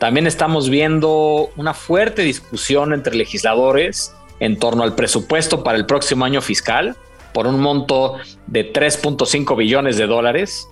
también 0.00 0.26
estamos 0.26 0.68
viendo 0.68 1.48
una 1.56 1.74
fuerte 1.74 2.22
discusión 2.22 2.92
entre 2.92 3.14
legisladores 3.14 4.12
en 4.40 4.58
torno 4.58 4.82
al 4.82 4.96
presupuesto 4.96 5.62
para 5.62 5.78
el 5.78 5.86
próximo 5.86 6.24
año 6.24 6.40
fiscal 6.40 6.96
por 7.32 7.46
un 7.46 7.60
monto 7.60 8.16
de 8.48 8.72
3.5 8.72 9.56
billones 9.56 9.96
de 9.96 10.08
dólares, 10.08 10.68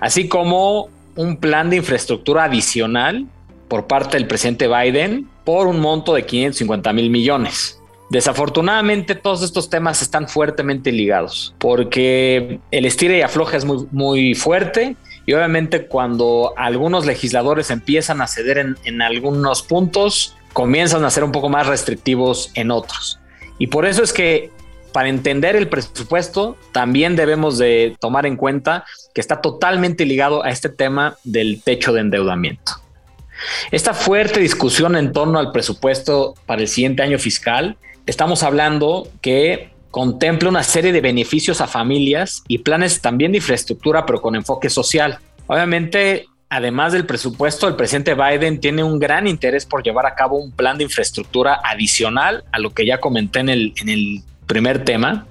así 0.00 0.26
como 0.26 0.88
un 1.14 1.36
plan 1.36 1.70
de 1.70 1.76
infraestructura 1.76 2.44
adicional 2.44 3.26
por 3.68 3.86
parte 3.86 4.16
del 4.16 4.26
presidente 4.26 4.66
Biden 4.66 5.28
por 5.46 5.68
un 5.68 5.80
monto 5.80 6.12
de 6.12 6.26
550 6.26 6.92
mil 6.92 7.08
millones. 7.08 7.80
Desafortunadamente 8.10 9.14
todos 9.14 9.42
estos 9.42 9.70
temas 9.70 10.02
están 10.02 10.28
fuertemente 10.28 10.92
ligados 10.92 11.54
porque 11.58 12.60
el 12.70 12.84
estira 12.84 13.16
y 13.16 13.22
afloja 13.22 13.56
es 13.56 13.64
muy, 13.64 13.86
muy 13.90 14.34
fuerte 14.34 14.96
y 15.24 15.32
obviamente 15.32 15.86
cuando 15.86 16.52
algunos 16.56 17.06
legisladores 17.06 17.70
empiezan 17.70 18.20
a 18.20 18.26
ceder 18.26 18.58
en, 18.84 19.02
algunos 19.02 19.62
puntos, 19.62 20.36
comienzan 20.52 21.04
a 21.04 21.10
ser 21.10 21.24
un 21.24 21.32
poco 21.32 21.48
más 21.48 21.66
restrictivos 21.66 22.52
en 22.54 22.70
otros. 22.70 23.18
Y 23.58 23.66
por 23.66 23.86
eso 23.86 24.04
es 24.04 24.12
que 24.12 24.50
para 24.92 25.08
entender 25.08 25.56
el 25.56 25.68
presupuesto 25.68 26.56
también 26.72 27.16
debemos 27.16 27.58
de 27.58 27.96
tomar 28.00 28.24
en 28.24 28.36
cuenta 28.36 28.84
que 29.14 29.20
está 29.20 29.40
totalmente 29.40 30.06
ligado 30.06 30.44
a 30.44 30.50
este 30.50 30.68
tema 30.68 31.16
del 31.24 31.60
techo 31.62 31.92
de 31.92 32.00
endeudamiento. 32.00 32.85
Esta 33.70 33.94
fuerte 33.94 34.40
discusión 34.40 34.96
en 34.96 35.12
torno 35.12 35.38
al 35.38 35.52
presupuesto 35.52 36.34
para 36.46 36.62
el 36.62 36.68
siguiente 36.68 37.02
año 37.02 37.18
fiscal, 37.18 37.76
estamos 38.06 38.42
hablando 38.42 39.08
que 39.20 39.70
contempla 39.90 40.48
una 40.48 40.62
serie 40.62 40.92
de 40.92 41.00
beneficios 41.00 41.60
a 41.60 41.66
familias 41.66 42.42
y 42.48 42.58
planes 42.58 43.00
también 43.00 43.32
de 43.32 43.38
infraestructura, 43.38 44.04
pero 44.04 44.20
con 44.20 44.36
enfoque 44.36 44.68
social. 44.68 45.18
Obviamente, 45.46 46.26
además 46.50 46.92
del 46.92 47.06
presupuesto, 47.06 47.66
el 47.66 47.76
presidente 47.76 48.14
Biden 48.14 48.60
tiene 48.60 48.84
un 48.84 48.98
gran 48.98 49.26
interés 49.26 49.64
por 49.64 49.82
llevar 49.82 50.06
a 50.06 50.14
cabo 50.14 50.36
un 50.38 50.52
plan 50.52 50.76
de 50.76 50.84
infraestructura 50.84 51.60
adicional 51.64 52.44
a 52.52 52.58
lo 52.58 52.70
que 52.70 52.84
ya 52.84 53.00
comenté 53.00 53.40
en 53.40 53.48
el, 53.48 53.72
en 53.80 53.88
el 53.88 54.22
primer 54.46 54.84
tema. 54.84 55.26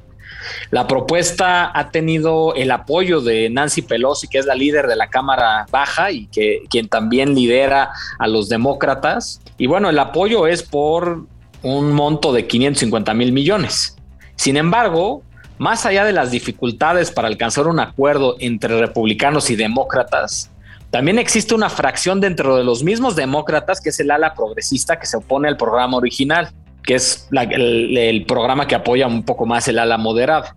La 0.71 0.87
propuesta 0.87 1.71
ha 1.77 1.91
tenido 1.91 2.53
el 2.55 2.71
apoyo 2.71 3.21
de 3.21 3.49
Nancy 3.49 3.81
Pelosi, 3.81 4.27
que 4.27 4.37
es 4.37 4.45
la 4.45 4.55
líder 4.55 4.87
de 4.87 4.95
la 4.95 5.07
Cámara 5.07 5.65
Baja 5.71 6.11
y 6.11 6.27
que 6.27 6.63
quien 6.69 6.87
también 6.87 7.35
lidera 7.35 7.91
a 8.19 8.27
los 8.27 8.49
demócratas. 8.49 9.41
Y 9.57 9.67
bueno, 9.67 9.89
el 9.89 9.99
apoyo 9.99 10.47
es 10.47 10.63
por 10.63 11.25
un 11.61 11.91
monto 11.91 12.33
de 12.33 12.47
550 12.47 13.13
mil 13.13 13.31
millones. 13.31 13.97
Sin 14.35 14.57
embargo, 14.57 15.23
más 15.57 15.85
allá 15.85 16.03
de 16.03 16.11
las 16.11 16.31
dificultades 16.31 17.11
para 17.11 17.27
alcanzar 17.27 17.67
un 17.67 17.79
acuerdo 17.79 18.35
entre 18.39 18.79
republicanos 18.79 19.49
y 19.49 19.55
demócratas, 19.55 20.51
también 20.91 21.19
existe 21.19 21.55
una 21.55 21.69
fracción 21.69 22.21
dentro 22.21 22.55
de 22.55 22.63
los 22.63 22.83
mismos 22.83 23.15
demócratas 23.15 23.81
que 23.81 23.89
es 23.89 23.99
el 23.99 24.11
ala 24.11 24.33
progresista 24.33 24.99
que 24.99 25.05
se 25.05 25.17
opone 25.17 25.47
al 25.47 25.57
programa 25.57 25.97
original 25.97 26.49
que 26.85 26.95
es 26.95 27.27
el, 27.31 28.25
programa 28.27 28.67
que 28.67 28.75
apoya 28.75 29.07
un 29.07 29.23
poco 29.23 29.45
más 29.45 29.67
el 29.67 29.79
ala 29.79 29.97
moderada. 29.97 30.55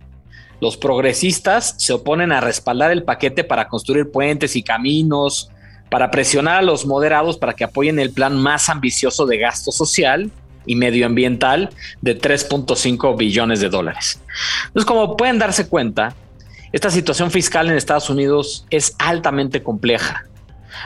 Los 0.61 0.77
progresistas 0.77 1.75
se 1.77 1.93
oponen 1.93 2.31
a 2.31 2.41
respaldar 2.41 2.91
el 2.91 3.03
paquete 3.03 3.43
para 3.43 3.67
construir 3.67 4.11
puentes 4.11 4.55
y 4.55 4.63
caminos, 4.63 5.49
para 5.89 6.11
presionar 6.11 6.59
a 6.59 6.61
los 6.61 6.85
moderados 6.85 7.37
para 7.37 7.53
que 7.53 7.63
apoyen 7.63 7.99
el 7.99 8.11
plan 8.11 8.37
más 8.37 8.69
ambicioso 8.69 9.25
de 9.25 9.37
gasto 9.37 9.71
social 9.71 10.29
y 10.65 10.75
medioambiental 10.75 11.71
de 12.01 12.19
3.5 12.19 13.17
billones 13.17 13.59
de 13.59 13.69
dólares. 13.69 14.21
Entonces, 14.67 14.85
como 14.85 15.17
pueden 15.17 15.39
darse 15.39 15.67
cuenta, 15.67 16.13
esta 16.71 16.91
situación 16.91 17.31
fiscal 17.31 17.69
en 17.69 17.77
Estados 17.77 18.09
Unidos 18.09 18.67
es 18.69 18.95
altamente 18.99 19.63
compleja, 19.63 20.25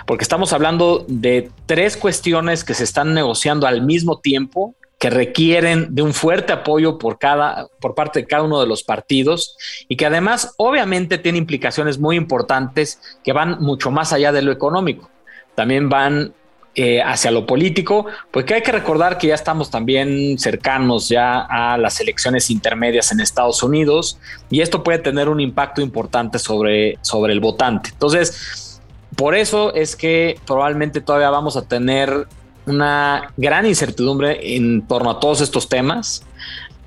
porque 0.06 0.24
estamos 0.24 0.54
hablando 0.54 1.04
de 1.10 1.52
tres 1.66 1.98
cuestiones 1.98 2.64
que 2.64 2.74
se 2.74 2.86
están 2.86 3.14
negociando 3.14 3.68
al 3.68 3.82
mismo 3.82 4.20
tiempo 4.20 4.76
que 5.04 5.10
requieren 5.10 5.94
de 5.94 6.02
un 6.02 6.14
fuerte 6.14 6.54
apoyo 6.54 6.98
por, 6.98 7.20
cada, 7.20 7.68
por 7.82 7.94
parte 7.94 8.22
de 8.22 8.26
cada 8.26 8.44
uno 8.44 8.62
de 8.62 8.68
los 8.68 8.84
partidos 8.84 9.58
y 9.90 9.98
que 9.98 10.06
además 10.06 10.54
obviamente 10.56 11.18
tiene 11.18 11.40
implicaciones 11.40 12.00
muy 12.00 12.16
importantes 12.16 13.02
que 13.22 13.34
van 13.34 13.60
mucho 13.60 13.92
más 13.92 14.14
allá 14.14 14.32
de 14.32 14.42
lo 14.42 14.54
económico. 14.54 15.10
También 15.56 15.90
van 15.90 16.34
eh, 16.76 17.02
hacia 17.02 17.32
lo 17.32 17.46
político, 17.46 18.06
porque 18.32 18.54
hay 18.54 18.62
que 18.62 18.72
recordar 18.72 19.18
que 19.18 19.28
ya 19.28 19.36
estamos 19.36 19.70
también 19.70 20.40
cercanos 20.40 21.10
ya 21.10 21.42
a 21.50 21.78
las 21.78 22.00
elecciones 22.00 22.50
intermedias 22.50 23.12
en 23.12 23.20
Estados 23.20 23.62
Unidos 23.62 24.18
y 24.50 24.62
esto 24.62 24.84
puede 24.84 25.00
tener 25.00 25.28
un 25.28 25.42
impacto 25.42 25.82
importante 25.82 26.40
sobre, 26.40 26.98
sobre 27.02 27.34
el 27.34 27.42
votante. 27.42 27.90
Entonces, 27.92 28.80
por 29.18 29.36
eso 29.36 29.76
es 29.76 29.98
que 29.98 30.40
probablemente 30.48 31.02
todavía 31.02 31.30
vamos 31.30 31.58
a 31.58 31.68
tener 31.68 32.26
una 32.66 33.34
gran 33.38 33.66
incertidumbre 33.66 34.56
en 34.56 34.88
torno 34.88 35.12
a 35.12 35.20
todos 35.20 35.42
estos 35.42 35.70
temas. 35.70 36.26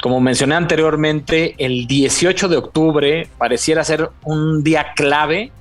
Como 0.02 0.21
mencioné 0.21 0.54
anteriormente, 0.54 1.54
el 1.59 1.87
18 1.87 2.49
de 2.49 2.56
octubre 2.56 3.28
pareciera 3.38 3.83
ser 3.85 4.11
un 4.25 4.62
día 4.62 4.92
clave 4.95 5.52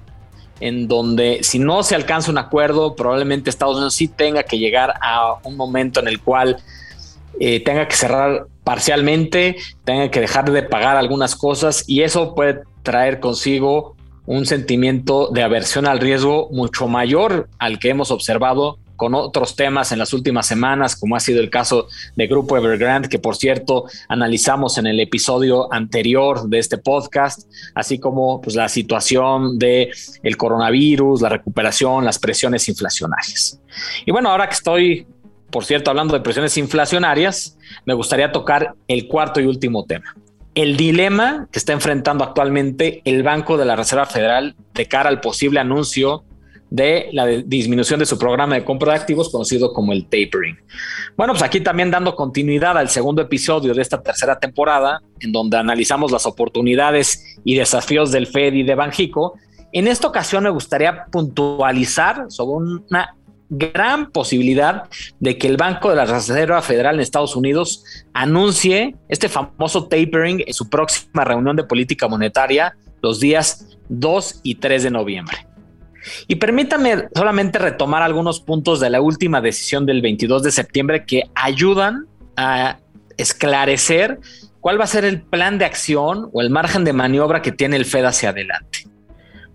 en 0.59 0.87
donde 0.87 1.39
si 1.41 1.59
no 1.59 1.83
se 1.83 1.95
alcanza 1.95 2.31
un 2.31 2.37
acuerdo, 2.37 2.95
probablemente 2.95 3.49
Estados 3.49 3.75
Unidos 3.75 3.95
sí 3.95 4.07
tenga 4.07 4.43
que 4.43 4.57
llegar 4.57 4.93
a 5.01 5.35
un 5.43 5.57
momento 5.57 5.99
en 5.99 6.07
el 6.07 6.21
cual 6.21 6.57
eh, 7.39 7.61
tenga 7.61 7.87
que 7.87 7.95
cerrar 7.95 8.47
parcialmente, 8.63 9.57
tenga 9.83 10.09
que 10.09 10.21
dejar 10.21 10.51
de 10.51 10.63
pagar 10.63 10.97
algunas 10.97 11.35
cosas 11.35 11.83
y 11.87 12.01
eso 12.01 12.33
puede 12.33 12.61
traer 12.83 13.19
consigo 13.19 13.95
un 14.25 14.45
sentimiento 14.45 15.29
de 15.31 15.43
aversión 15.43 15.85
al 15.85 15.99
riesgo 15.99 16.49
mucho 16.51 16.87
mayor 16.87 17.47
al 17.59 17.77
que 17.77 17.89
hemos 17.89 18.09
observado 18.09 18.79
con 18.95 19.13
otros 19.15 19.55
temas 19.55 19.91
en 19.91 19.99
las 19.99 20.13
últimas 20.13 20.47
semanas, 20.47 20.95
como 20.95 21.15
ha 21.15 21.19
sido 21.19 21.39
el 21.39 21.49
caso 21.49 21.87
de 22.15 22.27
Grupo 22.27 22.57
Evergrande, 22.57 23.09
que 23.09 23.19
por 23.19 23.35
cierto 23.35 23.85
analizamos 24.07 24.77
en 24.77 24.87
el 24.87 24.99
episodio 24.99 25.71
anterior 25.73 26.47
de 26.47 26.59
este 26.59 26.77
podcast, 26.77 27.49
así 27.73 27.99
como 27.99 28.41
pues, 28.41 28.55
la 28.55 28.69
situación 28.69 29.57
de 29.59 29.91
el 30.23 30.37
coronavirus, 30.37 31.21
la 31.21 31.29
recuperación, 31.29 32.05
las 32.05 32.19
presiones 32.19 32.67
inflacionarias. 32.69 33.59
Y 34.05 34.11
bueno, 34.11 34.29
ahora 34.29 34.47
que 34.47 34.55
estoy, 34.55 35.07
por 35.51 35.65
cierto, 35.65 35.89
hablando 35.89 36.13
de 36.13 36.21
presiones 36.21 36.57
inflacionarias, 36.57 37.57
me 37.85 37.93
gustaría 37.93 38.31
tocar 38.31 38.75
el 38.87 39.07
cuarto 39.07 39.39
y 39.39 39.45
último 39.45 39.85
tema. 39.85 40.15
El 40.53 40.77
dilema 40.77 41.49
que 41.51 41.59
está 41.59 41.73
enfrentando 41.73 42.23
actualmente 42.23 43.01
el 43.03 43.23
Banco 43.23 43.57
de 43.57 43.65
la 43.65 43.75
Reserva 43.75 44.05
Federal 44.05 44.55
de 44.73 44.87
cara 44.87 45.09
al 45.09 45.19
posible 45.19 45.59
anuncio 45.59 46.23
de 46.75 47.07
la 47.13 47.25
disminución 47.25 47.99
de 47.99 48.05
su 48.05 48.19
programa 48.19 48.55
de 48.55 48.65
compra 48.65 48.91
de 48.91 48.99
activos 48.99 49.29
conocido 49.29 49.71
como 49.71 49.93
el 49.93 50.03
tapering. 50.03 50.57
Bueno, 51.15 51.33
pues 51.33 51.43
aquí 51.43 51.61
también 51.61 51.89
dando 51.89 52.15
continuidad 52.15 52.77
al 52.77 52.89
segundo 52.89 53.21
episodio 53.21 53.73
de 53.73 53.81
esta 53.81 54.01
tercera 54.01 54.37
temporada, 54.37 55.01
en 55.21 55.31
donde 55.31 55.57
analizamos 55.57 56.11
las 56.11 56.25
oportunidades 56.25 57.37
y 57.45 57.55
desafíos 57.55 58.11
del 58.11 58.27
Fed 58.27 58.53
y 58.53 58.63
de 58.63 58.75
Banjico. 58.75 59.35
En 59.71 59.87
esta 59.87 60.07
ocasión 60.07 60.43
me 60.43 60.49
gustaría 60.49 61.05
puntualizar 61.05 62.25
sobre 62.27 62.65
una 62.89 63.15
gran 63.49 64.11
posibilidad 64.11 64.83
de 65.19 65.37
que 65.37 65.47
el 65.47 65.55
Banco 65.55 65.89
de 65.89 65.95
la 65.95 66.05
Reserva 66.05 66.61
Federal 66.61 66.95
en 66.95 67.01
Estados 67.01 67.37
Unidos 67.37 67.85
anuncie 68.13 68.95
este 69.07 69.29
famoso 69.29 69.87
tapering 69.87 70.43
en 70.45 70.53
su 70.53 70.69
próxima 70.69 71.23
reunión 71.23 71.55
de 71.55 71.63
política 71.63 72.09
monetaria 72.09 72.75
los 73.01 73.21
días 73.21 73.77
2 73.87 74.41
y 74.43 74.55
3 74.55 74.83
de 74.83 74.91
noviembre. 74.91 75.44
Y 76.27 76.35
permítame 76.35 77.07
solamente 77.15 77.59
retomar 77.59 78.01
algunos 78.03 78.39
puntos 78.39 78.79
de 78.79 78.89
la 78.89 79.01
última 79.01 79.41
decisión 79.41 79.85
del 79.85 80.01
22 80.01 80.43
de 80.43 80.51
septiembre 80.51 81.05
que 81.05 81.23
ayudan 81.35 82.07
a 82.37 82.79
esclarecer 83.17 84.19
cuál 84.59 84.79
va 84.79 84.85
a 84.85 84.87
ser 84.87 85.05
el 85.05 85.21
plan 85.21 85.57
de 85.57 85.65
acción 85.65 86.29
o 86.33 86.41
el 86.41 86.49
margen 86.49 86.83
de 86.83 86.93
maniobra 86.93 87.41
que 87.41 87.51
tiene 87.51 87.75
el 87.75 87.85
Fed 87.85 88.05
hacia 88.05 88.29
adelante. 88.29 88.87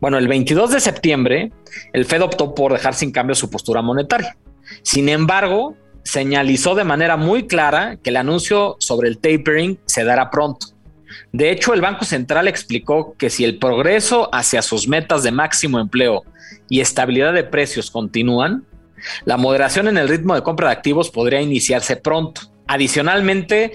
Bueno, 0.00 0.18
el 0.18 0.28
22 0.28 0.70
de 0.70 0.80
septiembre, 0.80 1.52
el 1.92 2.04
Fed 2.04 2.22
optó 2.22 2.54
por 2.54 2.72
dejar 2.72 2.94
sin 2.94 3.12
cambio 3.12 3.34
su 3.34 3.50
postura 3.50 3.82
monetaria. 3.82 4.36
Sin 4.82 5.08
embargo, 5.08 5.76
señalizó 6.04 6.74
de 6.74 6.84
manera 6.84 7.16
muy 7.16 7.46
clara 7.46 7.96
que 7.96 8.10
el 8.10 8.16
anuncio 8.16 8.76
sobre 8.78 9.08
el 9.08 9.18
tapering 9.18 9.78
se 9.84 10.04
dará 10.04 10.30
pronto. 10.30 10.68
De 11.32 11.50
hecho, 11.50 11.74
el 11.74 11.80
Banco 11.80 12.04
Central 12.04 12.48
explicó 12.48 13.14
que 13.16 13.30
si 13.30 13.44
el 13.44 13.58
progreso 13.58 14.28
hacia 14.32 14.62
sus 14.62 14.88
metas 14.88 15.22
de 15.22 15.32
máximo 15.32 15.78
empleo 15.78 16.24
y 16.68 16.80
estabilidad 16.80 17.32
de 17.32 17.44
precios 17.44 17.90
continúan, 17.90 18.64
la 19.24 19.36
moderación 19.36 19.88
en 19.88 19.98
el 19.98 20.08
ritmo 20.08 20.34
de 20.34 20.42
compra 20.42 20.68
de 20.68 20.74
activos 20.74 21.10
podría 21.10 21.40
iniciarse 21.40 21.96
pronto. 21.96 22.42
Adicionalmente, 22.66 23.72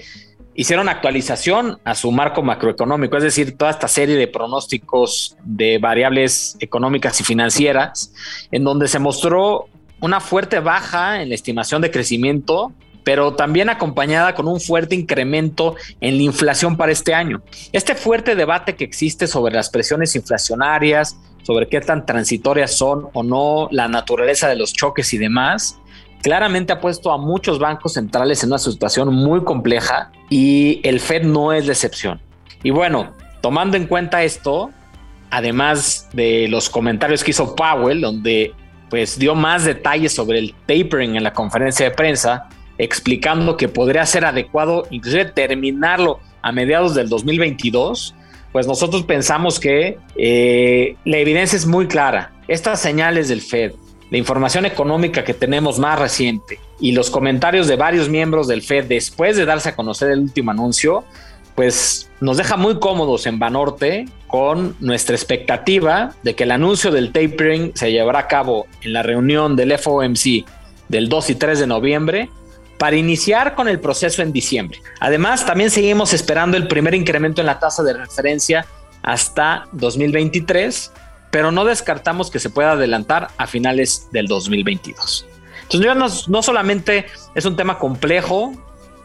hicieron 0.54 0.88
actualización 0.88 1.78
a 1.84 1.94
su 1.94 2.10
marco 2.10 2.42
macroeconómico, 2.42 3.16
es 3.16 3.22
decir, 3.22 3.56
toda 3.56 3.70
esta 3.70 3.88
serie 3.88 4.16
de 4.16 4.26
pronósticos 4.26 5.36
de 5.44 5.78
variables 5.78 6.56
económicas 6.60 7.20
y 7.20 7.24
financieras, 7.24 8.12
en 8.50 8.64
donde 8.64 8.88
se 8.88 8.98
mostró 8.98 9.68
una 10.00 10.20
fuerte 10.20 10.60
baja 10.60 11.22
en 11.22 11.28
la 11.28 11.34
estimación 11.34 11.82
de 11.82 11.90
crecimiento 11.90 12.72
pero 13.06 13.34
también 13.34 13.68
acompañada 13.68 14.34
con 14.34 14.48
un 14.48 14.60
fuerte 14.60 14.96
incremento 14.96 15.76
en 16.00 16.16
la 16.16 16.24
inflación 16.24 16.76
para 16.76 16.90
este 16.90 17.14
año. 17.14 17.40
Este 17.72 17.94
fuerte 17.94 18.34
debate 18.34 18.74
que 18.74 18.82
existe 18.82 19.28
sobre 19.28 19.54
las 19.54 19.70
presiones 19.70 20.16
inflacionarias, 20.16 21.16
sobre 21.44 21.68
qué 21.68 21.80
tan 21.80 22.04
transitorias 22.04 22.76
son 22.76 23.06
o 23.12 23.22
no, 23.22 23.68
la 23.70 23.86
naturaleza 23.86 24.48
de 24.48 24.56
los 24.56 24.72
choques 24.72 25.14
y 25.14 25.18
demás, 25.18 25.78
claramente 26.20 26.72
ha 26.72 26.80
puesto 26.80 27.12
a 27.12 27.16
muchos 27.16 27.60
bancos 27.60 27.92
centrales 27.92 28.42
en 28.42 28.48
una 28.48 28.58
situación 28.58 29.14
muy 29.14 29.44
compleja 29.44 30.10
y 30.28 30.80
el 30.82 30.98
Fed 30.98 31.22
no 31.22 31.52
es 31.52 31.64
la 31.66 31.74
excepción. 31.74 32.20
Y 32.64 32.70
bueno, 32.70 33.12
tomando 33.40 33.76
en 33.76 33.86
cuenta 33.86 34.24
esto, 34.24 34.72
además 35.30 36.08
de 36.12 36.48
los 36.48 36.68
comentarios 36.68 37.22
que 37.22 37.30
hizo 37.30 37.54
Powell, 37.54 38.00
donde 38.00 38.52
pues 38.90 39.16
dio 39.16 39.36
más 39.36 39.64
detalles 39.64 40.12
sobre 40.12 40.40
el 40.40 40.54
tapering 40.66 41.14
en 41.14 41.22
la 41.22 41.32
conferencia 41.32 41.88
de 41.88 41.94
prensa, 41.94 42.48
explicando 42.78 43.56
que 43.56 43.68
podría 43.68 44.04
ser 44.06 44.24
adecuado 44.24 44.86
inclusive 44.90 45.26
terminarlo 45.26 46.20
a 46.42 46.52
mediados 46.52 46.94
del 46.94 47.08
2022, 47.08 48.14
pues 48.52 48.66
nosotros 48.66 49.02
pensamos 49.02 49.58
que 49.60 49.98
eh, 50.16 50.96
la 51.04 51.18
evidencia 51.18 51.56
es 51.56 51.66
muy 51.66 51.86
clara. 51.88 52.32
Estas 52.48 52.80
señales 52.80 53.28
del 53.28 53.40
Fed, 53.40 53.72
la 54.10 54.18
información 54.18 54.64
económica 54.66 55.24
que 55.24 55.34
tenemos 55.34 55.78
más 55.78 55.98
reciente 55.98 56.60
y 56.80 56.92
los 56.92 57.10
comentarios 57.10 57.66
de 57.66 57.76
varios 57.76 58.08
miembros 58.08 58.46
del 58.46 58.62
Fed 58.62 58.84
después 58.84 59.36
de 59.36 59.44
darse 59.44 59.70
a 59.70 59.76
conocer 59.76 60.10
el 60.10 60.20
último 60.20 60.52
anuncio, 60.52 61.04
pues 61.54 62.08
nos 62.20 62.36
deja 62.36 62.56
muy 62.56 62.78
cómodos 62.78 63.26
en 63.26 63.38
Banorte 63.38 64.06
con 64.26 64.76
nuestra 64.80 65.16
expectativa 65.16 66.14
de 66.22 66.34
que 66.34 66.44
el 66.44 66.50
anuncio 66.50 66.90
del 66.90 67.12
tapering 67.12 67.72
se 67.74 67.90
llevará 67.90 68.20
a 68.20 68.28
cabo 68.28 68.66
en 68.82 68.92
la 68.92 69.02
reunión 69.02 69.56
del 69.56 69.76
FOMC 69.76 70.44
del 70.88 71.08
2 71.08 71.30
y 71.30 71.34
3 71.34 71.60
de 71.60 71.66
noviembre 71.66 72.30
para 72.78 72.96
iniciar 72.96 73.54
con 73.54 73.68
el 73.68 73.80
proceso 73.80 74.22
en 74.22 74.32
diciembre. 74.32 74.80
Además, 75.00 75.46
también 75.46 75.70
seguimos 75.70 76.12
esperando 76.12 76.56
el 76.56 76.68
primer 76.68 76.94
incremento 76.94 77.40
en 77.40 77.46
la 77.46 77.58
tasa 77.58 77.82
de 77.82 77.94
referencia 77.94 78.66
hasta 79.02 79.66
2023, 79.72 80.92
pero 81.30 81.52
no 81.52 81.64
descartamos 81.64 82.30
que 82.30 82.38
se 82.38 82.50
pueda 82.50 82.72
adelantar 82.72 83.28
a 83.36 83.46
finales 83.46 84.08
del 84.12 84.26
2022. 84.26 85.26
Entonces, 85.62 85.96
no, 85.96 86.32
no 86.32 86.42
solamente 86.42 87.06
es 87.34 87.44
un 87.44 87.56
tema 87.56 87.78
complejo, 87.78 88.52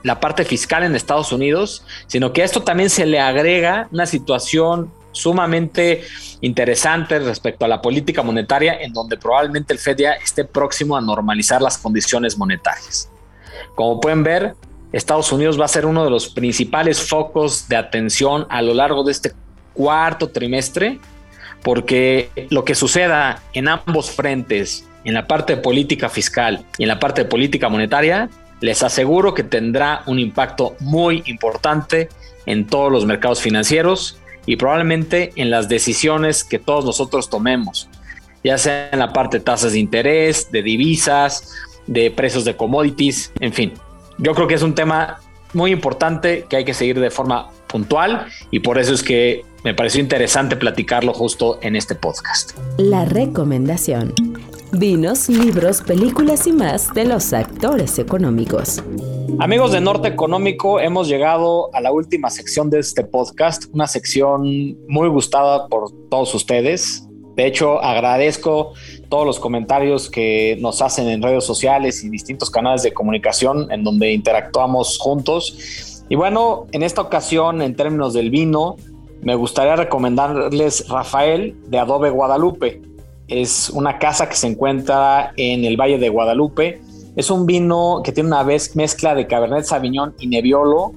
la 0.04 0.20
parte 0.20 0.46
fiscal 0.46 0.84
en 0.84 0.96
Estados 0.96 1.32
Unidos, 1.32 1.86
sino 2.08 2.34
que 2.34 2.42
a 2.42 2.46
esto 2.46 2.64
también 2.64 2.90
se 2.90 3.06
le 3.06 3.20
agrega 3.20 3.88
una 3.92 4.06
situación 4.06 4.92
sumamente 5.12 6.04
interesante 6.42 7.20
respecto 7.20 7.66
a 7.66 7.68
la 7.68 7.82
política 7.82 8.24
monetaria, 8.24 8.82
en 8.82 8.94
donde 8.94 9.18
probablemente 9.18 9.74
el 9.74 9.80
Fed 9.80 9.98
ya 9.98 10.14
esté 10.14 10.46
próximo 10.46 10.96
a 10.98 11.02
normalizar 11.02 11.62
las 11.62 11.78
condiciones 11.78 12.38
monetarias. 12.38 13.10
Como 13.76 14.00
pueden 14.00 14.24
ver, 14.24 14.56
Estados 14.92 15.32
Unidos 15.32 15.60
va 15.60 15.66
a 15.66 15.70
ser 15.70 15.86
uno 15.86 16.04
de 16.04 16.10
los 16.10 16.30
principales 16.30 17.02
focos 17.02 17.68
de 17.68 17.78
atención 17.78 18.46
a 18.50 18.62
lo 18.62 18.74
largo 18.74 19.04
de 19.04 19.12
este 19.12 19.32
cuarto 19.74 20.30
trimestre, 20.30 21.00
porque 21.64 22.30
lo 22.50 22.66
que 22.66 22.76
suceda 22.76 23.42
en 23.54 23.68
ambos 23.68 24.12
frentes, 24.12 24.86
en 25.04 25.14
la 25.14 25.28
parte 25.28 25.56
de 25.56 25.62
política 25.62 26.10
fiscal 26.10 26.66
y 26.78 26.84
en 26.84 26.90
la 26.90 27.00
parte 27.00 27.24
de 27.24 27.30
política 27.30 27.70
monetaria, 27.70 28.30
les 28.60 28.84
aseguro 28.84 29.34
que 29.34 29.44
tendrá 29.44 30.04
un 30.06 30.20
impacto 30.20 30.76
muy 30.80 31.24
importante 31.26 32.10
en 32.46 32.68
todos 32.68 32.92
los 32.92 33.06
mercados 33.06 33.42
financieros 33.42 34.20
y 34.46 34.56
probablemente 34.56 35.32
en 35.36 35.50
las 35.50 35.70
decisiones 35.70 36.44
que 36.44 36.60
todos 36.60 36.86
nosotros 36.86 37.30
tomemos, 37.30 37.90
ya 38.44 38.58
sea 38.58 38.90
en 38.92 39.00
la 39.00 39.14
parte 39.14 39.38
de 39.38 39.44
tasas 39.44 39.74
de 39.74 39.80
interés, 39.80 40.52
de 40.52 40.62
divisas, 40.62 41.54
de 41.88 42.12
precios 42.12 42.46
de 42.46 42.56
commodities, 42.56 43.32
en 43.40 43.54
fin. 43.54 43.74
Yo 44.18 44.34
creo 44.34 44.48
que 44.48 44.56
es 44.56 44.62
un 44.62 44.76
tema 44.76 45.20
muy 45.54 45.72
importante 45.72 46.46
que 46.50 46.58
hay 46.58 46.66
que 46.66 46.74
seguir 46.74 47.00
de 47.00 47.12
forma 47.12 47.50
puntual 47.68 48.28
y 48.52 48.60
por 48.60 48.78
eso 48.78 48.94
es 48.94 49.04
que 49.04 49.44
me 49.64 49.74
pareció 49.74 50.02
interesante 50.02 50.56
platicarlo 50.56 51.14
justo 51.14 51.60
en 51.62 51.76
este 51.76 51.96
podcast. 51.96 52.58
La 52.78 53.06
recomendación. 53.06 54.14
Vinos, 54.74 55.28
libros, 55.28 55.82
películas 55.82 56.48
y 56.48 56.54
más 56.54 56.94
de 56.94 57.06
los 57.06 57.34
actores 57.34 58.00
económicos. 58.00 58.82
Amigos 59.40 59.72
de 59.72 59.82
Norte 59.82 60.08
Económico, 60.08 60.80
hemos 60.80 61.08
llegado 61.08 61.74
a 61.74 61.82
la 61.82 61.92
última 61.92 62.30
sección 62.30 62.70
de 62.70 62.80
este 62.80 63.04
podcast, 63.04 63.66
una 63.74 63.88
sección 63.88 64.78
muy 64.88 65.10
gustada 65.10 65.68
por 65.68 65.92
todos 66.10 66.34
ustedes. 66.36 67.08
De 67.36 67.48
hecho, 67.48 67.82
agradezco 67.82 68.74
todos 69.10 69.26
los 69.26 69.40
comentarios 69.40 70.10
que 70.10 70.58
nos 70.60 70.82
hacen 70.82 71.08
en 71.08 71.22
redes 71.22 71.46
sociales 71.46 72.04
y 72.04 72.10
distintos 72.10 72.50
canales 72.50 72.84
de 72.84 72.94
comunicación 72.94 73.72
en 73.72 73.84
donde 73.84 74.12
interactuamos 74.12 74.98
juntos. 74.98 76.04
Y 76.10 76.16
bueno, 76.16 76.68
en 76.74 76.84
esta 76.84 77.02
ocasión, 77.02 77.62
en 77.62 77.76
términos 77.76 78.14
del 78.14 78.30
vino, 78.30 78.76
me 79.22 79.36
gustaría 79.36 79.76
recomendarles 79.76 80.90
Rafael 80.90 81.56
de 81.68 81.80
Adobe 81.80 82.10
Guadalupe. 82.10 82.82
Es 83.28 83.70
una 83.70 83.98
casa 83.98 84.28
que 84.28 84.36
se 84.36 84.48
encuentra 84.48 85.32
en 85.38 85.64
el 85.64 85.78
Valle 85.80 86.00
de 86.00 86.10
Guadalupe. 86.10 86.82
Es 87.16 87.30
un 87.30 87.46
vino 87.46 88.02
que 88.04 88.12
tiene 88.12 88.28
una 88.28 88.44
mezcla 88.44 89.16
de 89.16 89.28
Cabernet 89.28 89.64
Sauvignon 89.64 90.16
y 90.20 90.28
Nebbiolo 90.28 90.92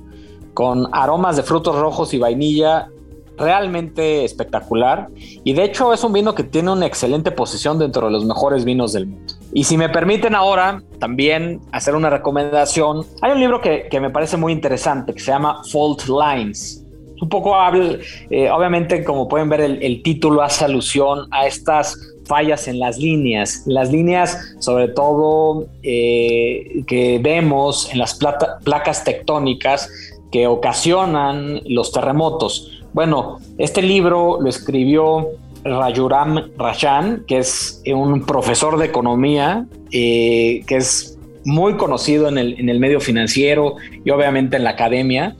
con 0.52 0.88
aromas 0.92 1.36
de 1.36 1.42
frutos 1.42 1.76
rojos 1.76 2.14
y 2.14 2.18
vainilla 2.18 2.88
realmente 3.36 4.24
espectacular 4.24 5.08
y 5.42 5.52
de 5.54 5.64
hecho 5.64 5.92
es 5.92 6.04
un 6.04 6.12
vino 6.12 6.34
que 6.34 6.44
tiene 6.44 6.70
una 6.70 6.86
excelente 6.86 7.30
posición 7.30 7.78
dentro 7.78 8.06
de 8.06 8.12
los 8.12 8.24
mejores 8.24 8.64
vinos 8.64 8.92
del 8.92 9.06
mundo. 9.06 9.34
Y 9.52 9.64
si 9.64 9.76
me 9.76 9.88
permiten 9.88 10.34
ahora 10.34 10.82
también 10.98 11.60
hacer 11.72 11.94
una 11.94 12.10
recomendación, 12.10 13.06
hay 13.22 13.32
un 13.32 13.40
libro 13.40 13.60
que, 13.60 13.88
me 14.00 14.10
parece 14.10 14.36
muy 14.36 14.52
interesante 14.52 15.12
que 15.12 15.20
se 15.20 15.30
llama 15.30 15.62
Fault 15.70 16.02
Lines 16.08 16.80
un 17.20 17.28
poco 17.28 17.54
habla, 17.54 17.98
eh, 18.28 18.50
obviamente 18.50 19.04
como 19.04 19.28
pueden 19.28 19.48
ver 19.48 19.60
el, 19.60 20.02
título 20.02 20.42
hace 20.42 20.64
alusión 20.64 21.26
a 21.30 21.46
estas 21.46 21.96
fallas 22.26 22.68
en 22.68 22.78
las 22.78 22.98
líneas, 22.98 23.62
las 23.66 23.90
líneas 23.90 24.56
sobre 24.58 24.88
todo 24.88 25.66
eh, 25.82 26.82
que 26.86 27.18
vemos 27.22 27.90
en 27.92 27.98
las 27.98 28.18
placas 28.64 29.04
tectónicas 29.04 29.88
que 30.32 30.46
ocasionan 30.46 31.60
los 31.66 31.92
terremotos. 31.92 32.83
Bueno, 32.94 33.40
este 33.58 33.82
libro 33.82 34.38
lo 34.40 34.48
escribió 34.48 35.30
Rajuram 35.64 36.52
Rajan, 36.56 37.24
que 37.26 37.38
es 37.38 37.82
un 37.92 38.24
profesor 38.24 38.78
de 38.78 38.86
economía, 38.86 39.66
eh, 39.90 40.62
que 40.68 40.76
es 40.76 41.18
muy 41.44 41.76
conocido 41.76 42.28
en 42.28 42.38
el, 42.38 42.58
en 42.60 42.68
el 42.68 42.78
medio 42.78 43.00
financiero 43.00 43.74
y 44.04 44.10
obviamente 44.10 44.56
en 44.56 44.62
la 44.62 44.70
academia. 44.70 45.36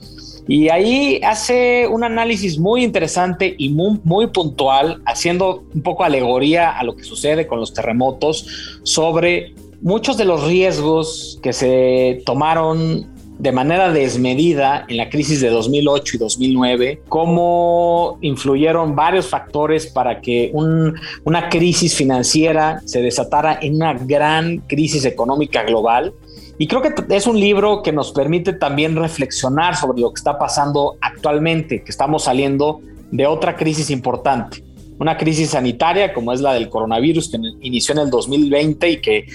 Y 0.49 0.67
ahí 0.67 1.21
hace 1.23 1.87
un 1.87 2.03
análisis 2.03 2.59
muy 2.59 2.83
interesante 2.83 3.55
y 3.57 3.69
muy, 3.69 4.27
puntual, 4.27 5.01
haciendo 5.05 5.63
un 5.73 5.81
poco 5.81 6.03
alegoría 6.03 6.77
a 6.77 6.83
lo 6.83 6.97
que 6.97 7.05
sucede 7.05 7.47
con 7.47 7.61
los 7.61 7.73
terremotos, 7.73 8.79
sobre 8.83 9.55
muchos 9.81 10.17
de 10.17 10.25
los 10.25 10.45
riesgos 10.45 11.39
que 11.41 11.53
se 11.53 12.21
tomaron 12.25 13.14
de 13.45 13.51
manera 13.51 13.91
desmedida 13.91 14.85
en 14.87 14.97
la 14.97 15.07
crisis 15.07 15.39
de 15.39 15.49
2008 15.49 16.15
y 16.15 16.17
2009, 16.17 17.01
cómo 17.07 18.17
influyeron 18.21 18.95
varios 18.95 19.27
factores 19.27 19.85
para 19.85 20.19
que 20.19 20.51
una 20.51 21.49
crisis 21.49 21.93
financiera 21.93 22.81
se 22.85 23.03
desatara 23.03 23.59
en 23.61 23.75
una 23.75 23.93
gran 23.93 24.57
crisis 24.67 25.05
económica 25.05 25.61
global 25.61 26.15
y 26.57 26.65
creo 26.65 26.81
que 26.81 26.91
es 27.15 27.27
un 27.27 27.39
libro 27.39 27.83
que 27.83 27.91
nos 27.91 28.11
permite 28.11 28.53
también 28.53 28.95
reflexionar 28.95 29.75
sobre 29.75 30.01
lo 30.01 30.11
que 30.11 30.17
está 30.17 30.39
pasando 30.39 30.97
actualmente, 30.99 31.83
que 31.83 31.91
estamos 31.91 32.23
saliendo 32.23 32.79
de 33.11 33.27
otra 33.27 33.55
crisis 33.55 33.91
importante. 33.91 34.63
Una 34.97 35.17
crisis 35.17 35.51
sanitaria 35.51 36.15
como 36.15 36.33
es 36.33 36.41
la 36.41 36.53
del 36.53 36.69
coronavirus 36.69 37.29
que 37.29 37.37
inició 37.61 37.93
en 37.93 37.99
el 37.99 38.09
2020 38.09 38.89
y 38.89 39.01
que 39.01 39.27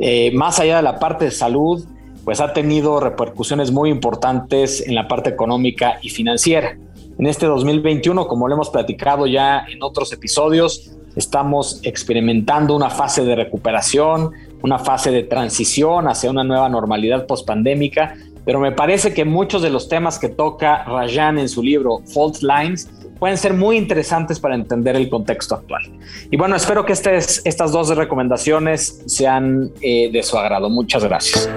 eh, 0.00 0.32
más 0.32 0.60
allá 0.60 0.76
de 0.76 0.82
la 0.82 0.98
parte 0.98 1.24
de 1.24 1.30
salud, 1.30 1.82
pues 2.24 2.40
ha 2.40 2.52
tenido 2.52 3.00
repercusiones 3.00 3.70
muy 3.70 3.90
importantes 3.90 4.86
en 4.86 4.94
la 4.94 5.06
parte 5.06 5.30
económica 5.30 5.98
y 6.02 6.08
financiera. 6.08 6.76
En 7.18 7.26
este 7.26 7.46
2021, 7.46 8.26
como 8.26 8.48
lo 8.48 8.54
hemos 8.54 8.70
platicado 8.70 9.26
ya 9.26 9.64
en 9.68 9.82
otros 9.82 10.12
episodios, 10.12 10.92
estamos 11.14 11.80
experimentando 11.84 12.74
una 12.74 12.90
fase 12.90 13.24
de 13.24 13.36
recuperación, 13.36 14.32
una 14.62 14.78
fase 14.78 15.10
de 15.10 15.22
transición 15.22 16.08
hacia 16.08 16.30
una 16.30 16.42
nueva 16.42 16.68
normalidad 16.68 17.26
pospandémica, 17.26 18.16
pero 18.44 18.60
me 18.60 18.72
parece 18.72 19.14
que 19.14 19.24
muchos 19.24 19.62
de 19.62 19.70
los 19.70 19.88
temas 19.88 20.18
que 20.18 20.28
toca 20.28 20.84
Rajan 20.84 21.38
en 21.38 21.48
su 21.48 21.62
libro 21.62 22.00
Fault 22.12 22.42
Lines 22.42 22.90
pueden 23.18 23.38
ser 23.38 23.54
muy 23.54 23.76
interesantes 23.76 24.40
para 24.40 24.54
entender 24.54 24.96
el 24.96 25.08
contexto 25.08 25.54
actual. 25.54 25.82
Y 26.30 26.36
bueno, 26.36 26.56
espero 26.56 26.84
que 26.84 26.92
estas 26.92 27.72
dos 27.72 27.96
recomendaciones 27.96 29.02
sean 29.06 29.70
eh, 29.80 30.10
de 30.12 30.22
su 30.22 30.36
agrado. 30.36 30.68
Muchas 30.68 31.04
gracias. 31.04 31.48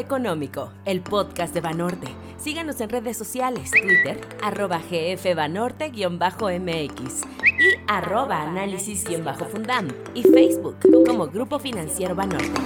Económico, 0.00 0.72
el 0.86 1.02
podcast 1.02 1.52
de 1.52 1.60
Banorte. 1.60 2.08
Síganos 2.38 2.80
en 2.80 2.88
redes 2.88 3.18
sociales, 3.18 3.70
Twitter, 3.70 4.18
arroba 4.42 4.80
gfbanorte-mx 4.90 7.26
y 7.44 7.76
arroba 7.86 8.40
análisis-fundam 8.40 9.88
y 10.14 10.22
Facebook 10.22 10.78
como 11.06 11.26
Grupo 11.26 11.58
Financiero 11.58 12.14
Banorte. 12.14 12.62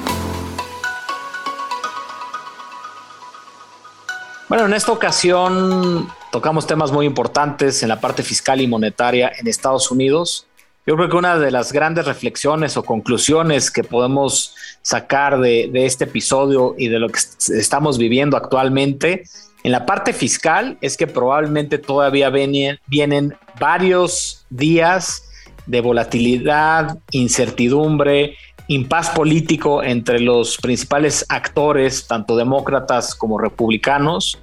Bueno, 4.49 4.67
en 4.67 4.75
esta 4.75 4.93
ocasión 4.93 6.09
tocamos 6.31 6.69
temas 6.69 6.93
muy 6.93 7.07
importantes 7.07 7.83
en 7.83 7.89
la 7.89 8.01
parte 8.01 8.23
fiscal 8.23 8.61
y 8.61 8.69
monetaria 8.69 9.33
en 9.37 9.49
Estados 9.49 9.91
Unidos. 9.91 10.47
Yo 10.87 10.97
creo 10.97 11.09
que 11.09 11.17
una 11.17 11.39
de 11.39 11.51
las 11.51 11.73
grandes 11.73 12.05
reflexiones 12.05 12.77
o 12.77 12.85
conclusiones 12.85 13.71
que 13.71 13.83
podemos 13.83 14.55
sacar 14.85 15.41
de, 15.41 15.71
este 15.73 16.05
episodio 16.05 16.75
y 16.79 16.89
de 16.89 16.99
lo 16.99 17.09
que 17.09 17.19
estamos 17.19 17.97
viviendo 17.97 18.37
actualmente 18.37 19.25
en 19.65 19.73
la 19.73 19.87
parte 19.87 20.13
fiscal 20.13 20.77
es 20.83 20.99
que 20.99 21.07
probablemente 21.07 21.79
todavía 21.79 22.29
vienen, 22.29 22.79
vienen 22.87 23.35
varios 23.59 24.45
días 24.51 25.25
de 25.65 25.81
volatilidad, 25.81 26.99
incertidumbre, 27.13 28.37
impas 28.69 29.09
político 29.09 29.83
entre 29.83 30.21
los 30.21 30.59
principales 30.59 31.25
actores, 31.31 32.07
tanto 32.07 32.37
demócratas 32.37 33.15
como 33.15 33.39
republicanos. 33.39 34.39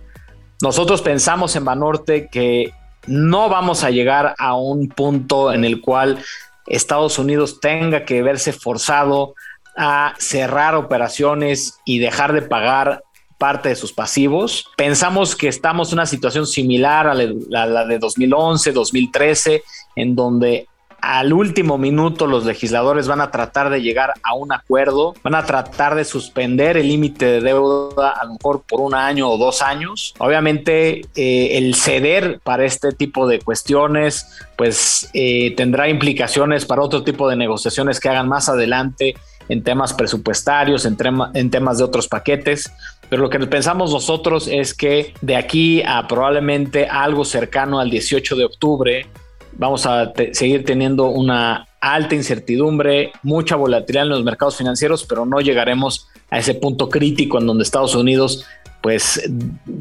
Nosotros 0.59 1.03
pensamos 1.03 1.55
en 1.55 1.65
Banorte 1.65 2.27
que 2.27 2.73
no 3.05 3.47
vamos 3.47 3.83
a 3.83 3.91
llegar 3.91 4.33
a 4.39 4.55
un 4.55 4.87
punto 4.89 5.53
en 5.53 5.65
el 5.65 5.81
cual 5.81 6.17
Estados 6.65 7.19
Unidos 7.19 7.59
tenga 7.59 8.05
que 8.05 8.23
verse 8.23 8.53
forzado 8.53 9.35
a 9.77 10.13
cerrar 10.17 10.75
operaciones 10.75 11.79
y 11.85 11.99
dejar 11.99 12.33
de 12.33 12.41
pagar 12.41 13.03
parte 13.41 13.69
de 13.69 13.75
sus 13.75 13.91
pasivos. 13.91 14.67
Pensamos 14.77 15.35
que 15.35 15.47
estamos 15.47 15.89
en 15.89 15.95
una 15.95 16.05
situación 16.05 16.45
similar 16.45 17.07
a 17.07 17.15
la, 17.15 17.85
de 17.85 17.97
2011, 17.97 18.71
2013, 18.71 19.63
en 19.95 20.15
donde 20.15 20.67
al 21.01 21.33
último 21.33 21.79
minuto 21.79 22.27
los 22.27 22.45
legisladores 22.45 23.07
van 23.07 23.21
a 23.21 23.31
tratar 23.31 23.71
de 23.71 23.81
llegar 23.81 24.13
a 24.21 24.35
un 24.35 24.53
acuerdo, 24.53 25.15
van 25.23 25.33
a 25.33 25.43
tratar 25.43 25.95
de 25.95 26.05
suspender 26.05 26.77
el 26.77 26.87
límite 26.87 27.25
de 27.25 27.41
deuda 27.41 28.11
a 28.11 28.25
lo 28.25 28.33
mejor 28.33 28.61
por 28.69 28.79
un 28.79 28.93
año 28.93 29.27
o 29.27 29.39
dos 29.39 29.63
años. 29.63 30.13
Obviamente 30.19 31.01
eh, 31.15 31.57
el 31.57 31.73
ceder 31.73 32.39
para 32.43 32.65
este 32.65 32.91
tipo 32.91 33.27
de 33.27 33.39
cuestiones 33.39 34.27
pues 34.55 35.09
eh, 35.15 35.55
tendrá 35.57 35.89
implicaciones 35.89 36.65
para 36.65 36.83
otro 36.83 37.03
tipo 37.03 37.27
de 37.27 37.35
negociaciones 37.35 37.99
que 37.99 38.09
hagan 38.09 38.29
más 38.29 38.47
adelante 38.47 39.15
en 39.51 39.63
temas 39.63 39.93
presupuestarios, 39.93 40.85
en, 40.85 40.97
en 41.33 41.49
temas 41.49 41.77
de 41.77 41.83
otros 41.83 42.07
paquetes. 42.07 42.71
Pero 43.09 43.23
lo 43.23 43.29
que 43.29 43.37
pensamos 43.39 43.91
nosotros 43.91 44.47
es 44.47 44.73
que 44.73 45.13
de 45.21 45.35
aquí 45.35 45.83
a 45.85 46.07
probablemente 46.07 46.87
algo 46.87 47.25
cercano 47.25 47.81
al 47.81 47.89
18 47.89 48.37
de 48.37 48.45
octubre, 48.45 49.05
vamos 49.51 49.85
a 49.85 50.13
seguir 50.31 50.63
teniendo 50.63 51.07
una 51.07 51.67
alta 51.81 52.15
incertidumbre, 52.15 53.11
mucha 53.23 53.57
volatilidad 53.57 54.05
en 54.05 54.11
los 54.11 54.23
mercados 54.23 54.55
financieros, 54.55 55.03
pero 55.03 55.25
no 55.25 55.41
llegaremos 55.41 56.07
a 56.29 56.39
ese 56.39 56.53
punto 56.53 56.87
crítico 56.87 57.37
en 57.37 57.47
donde 57.47 57.63
Estados 57.63 57.93
Unidos 57.93 58.45
pues 58.81 59.29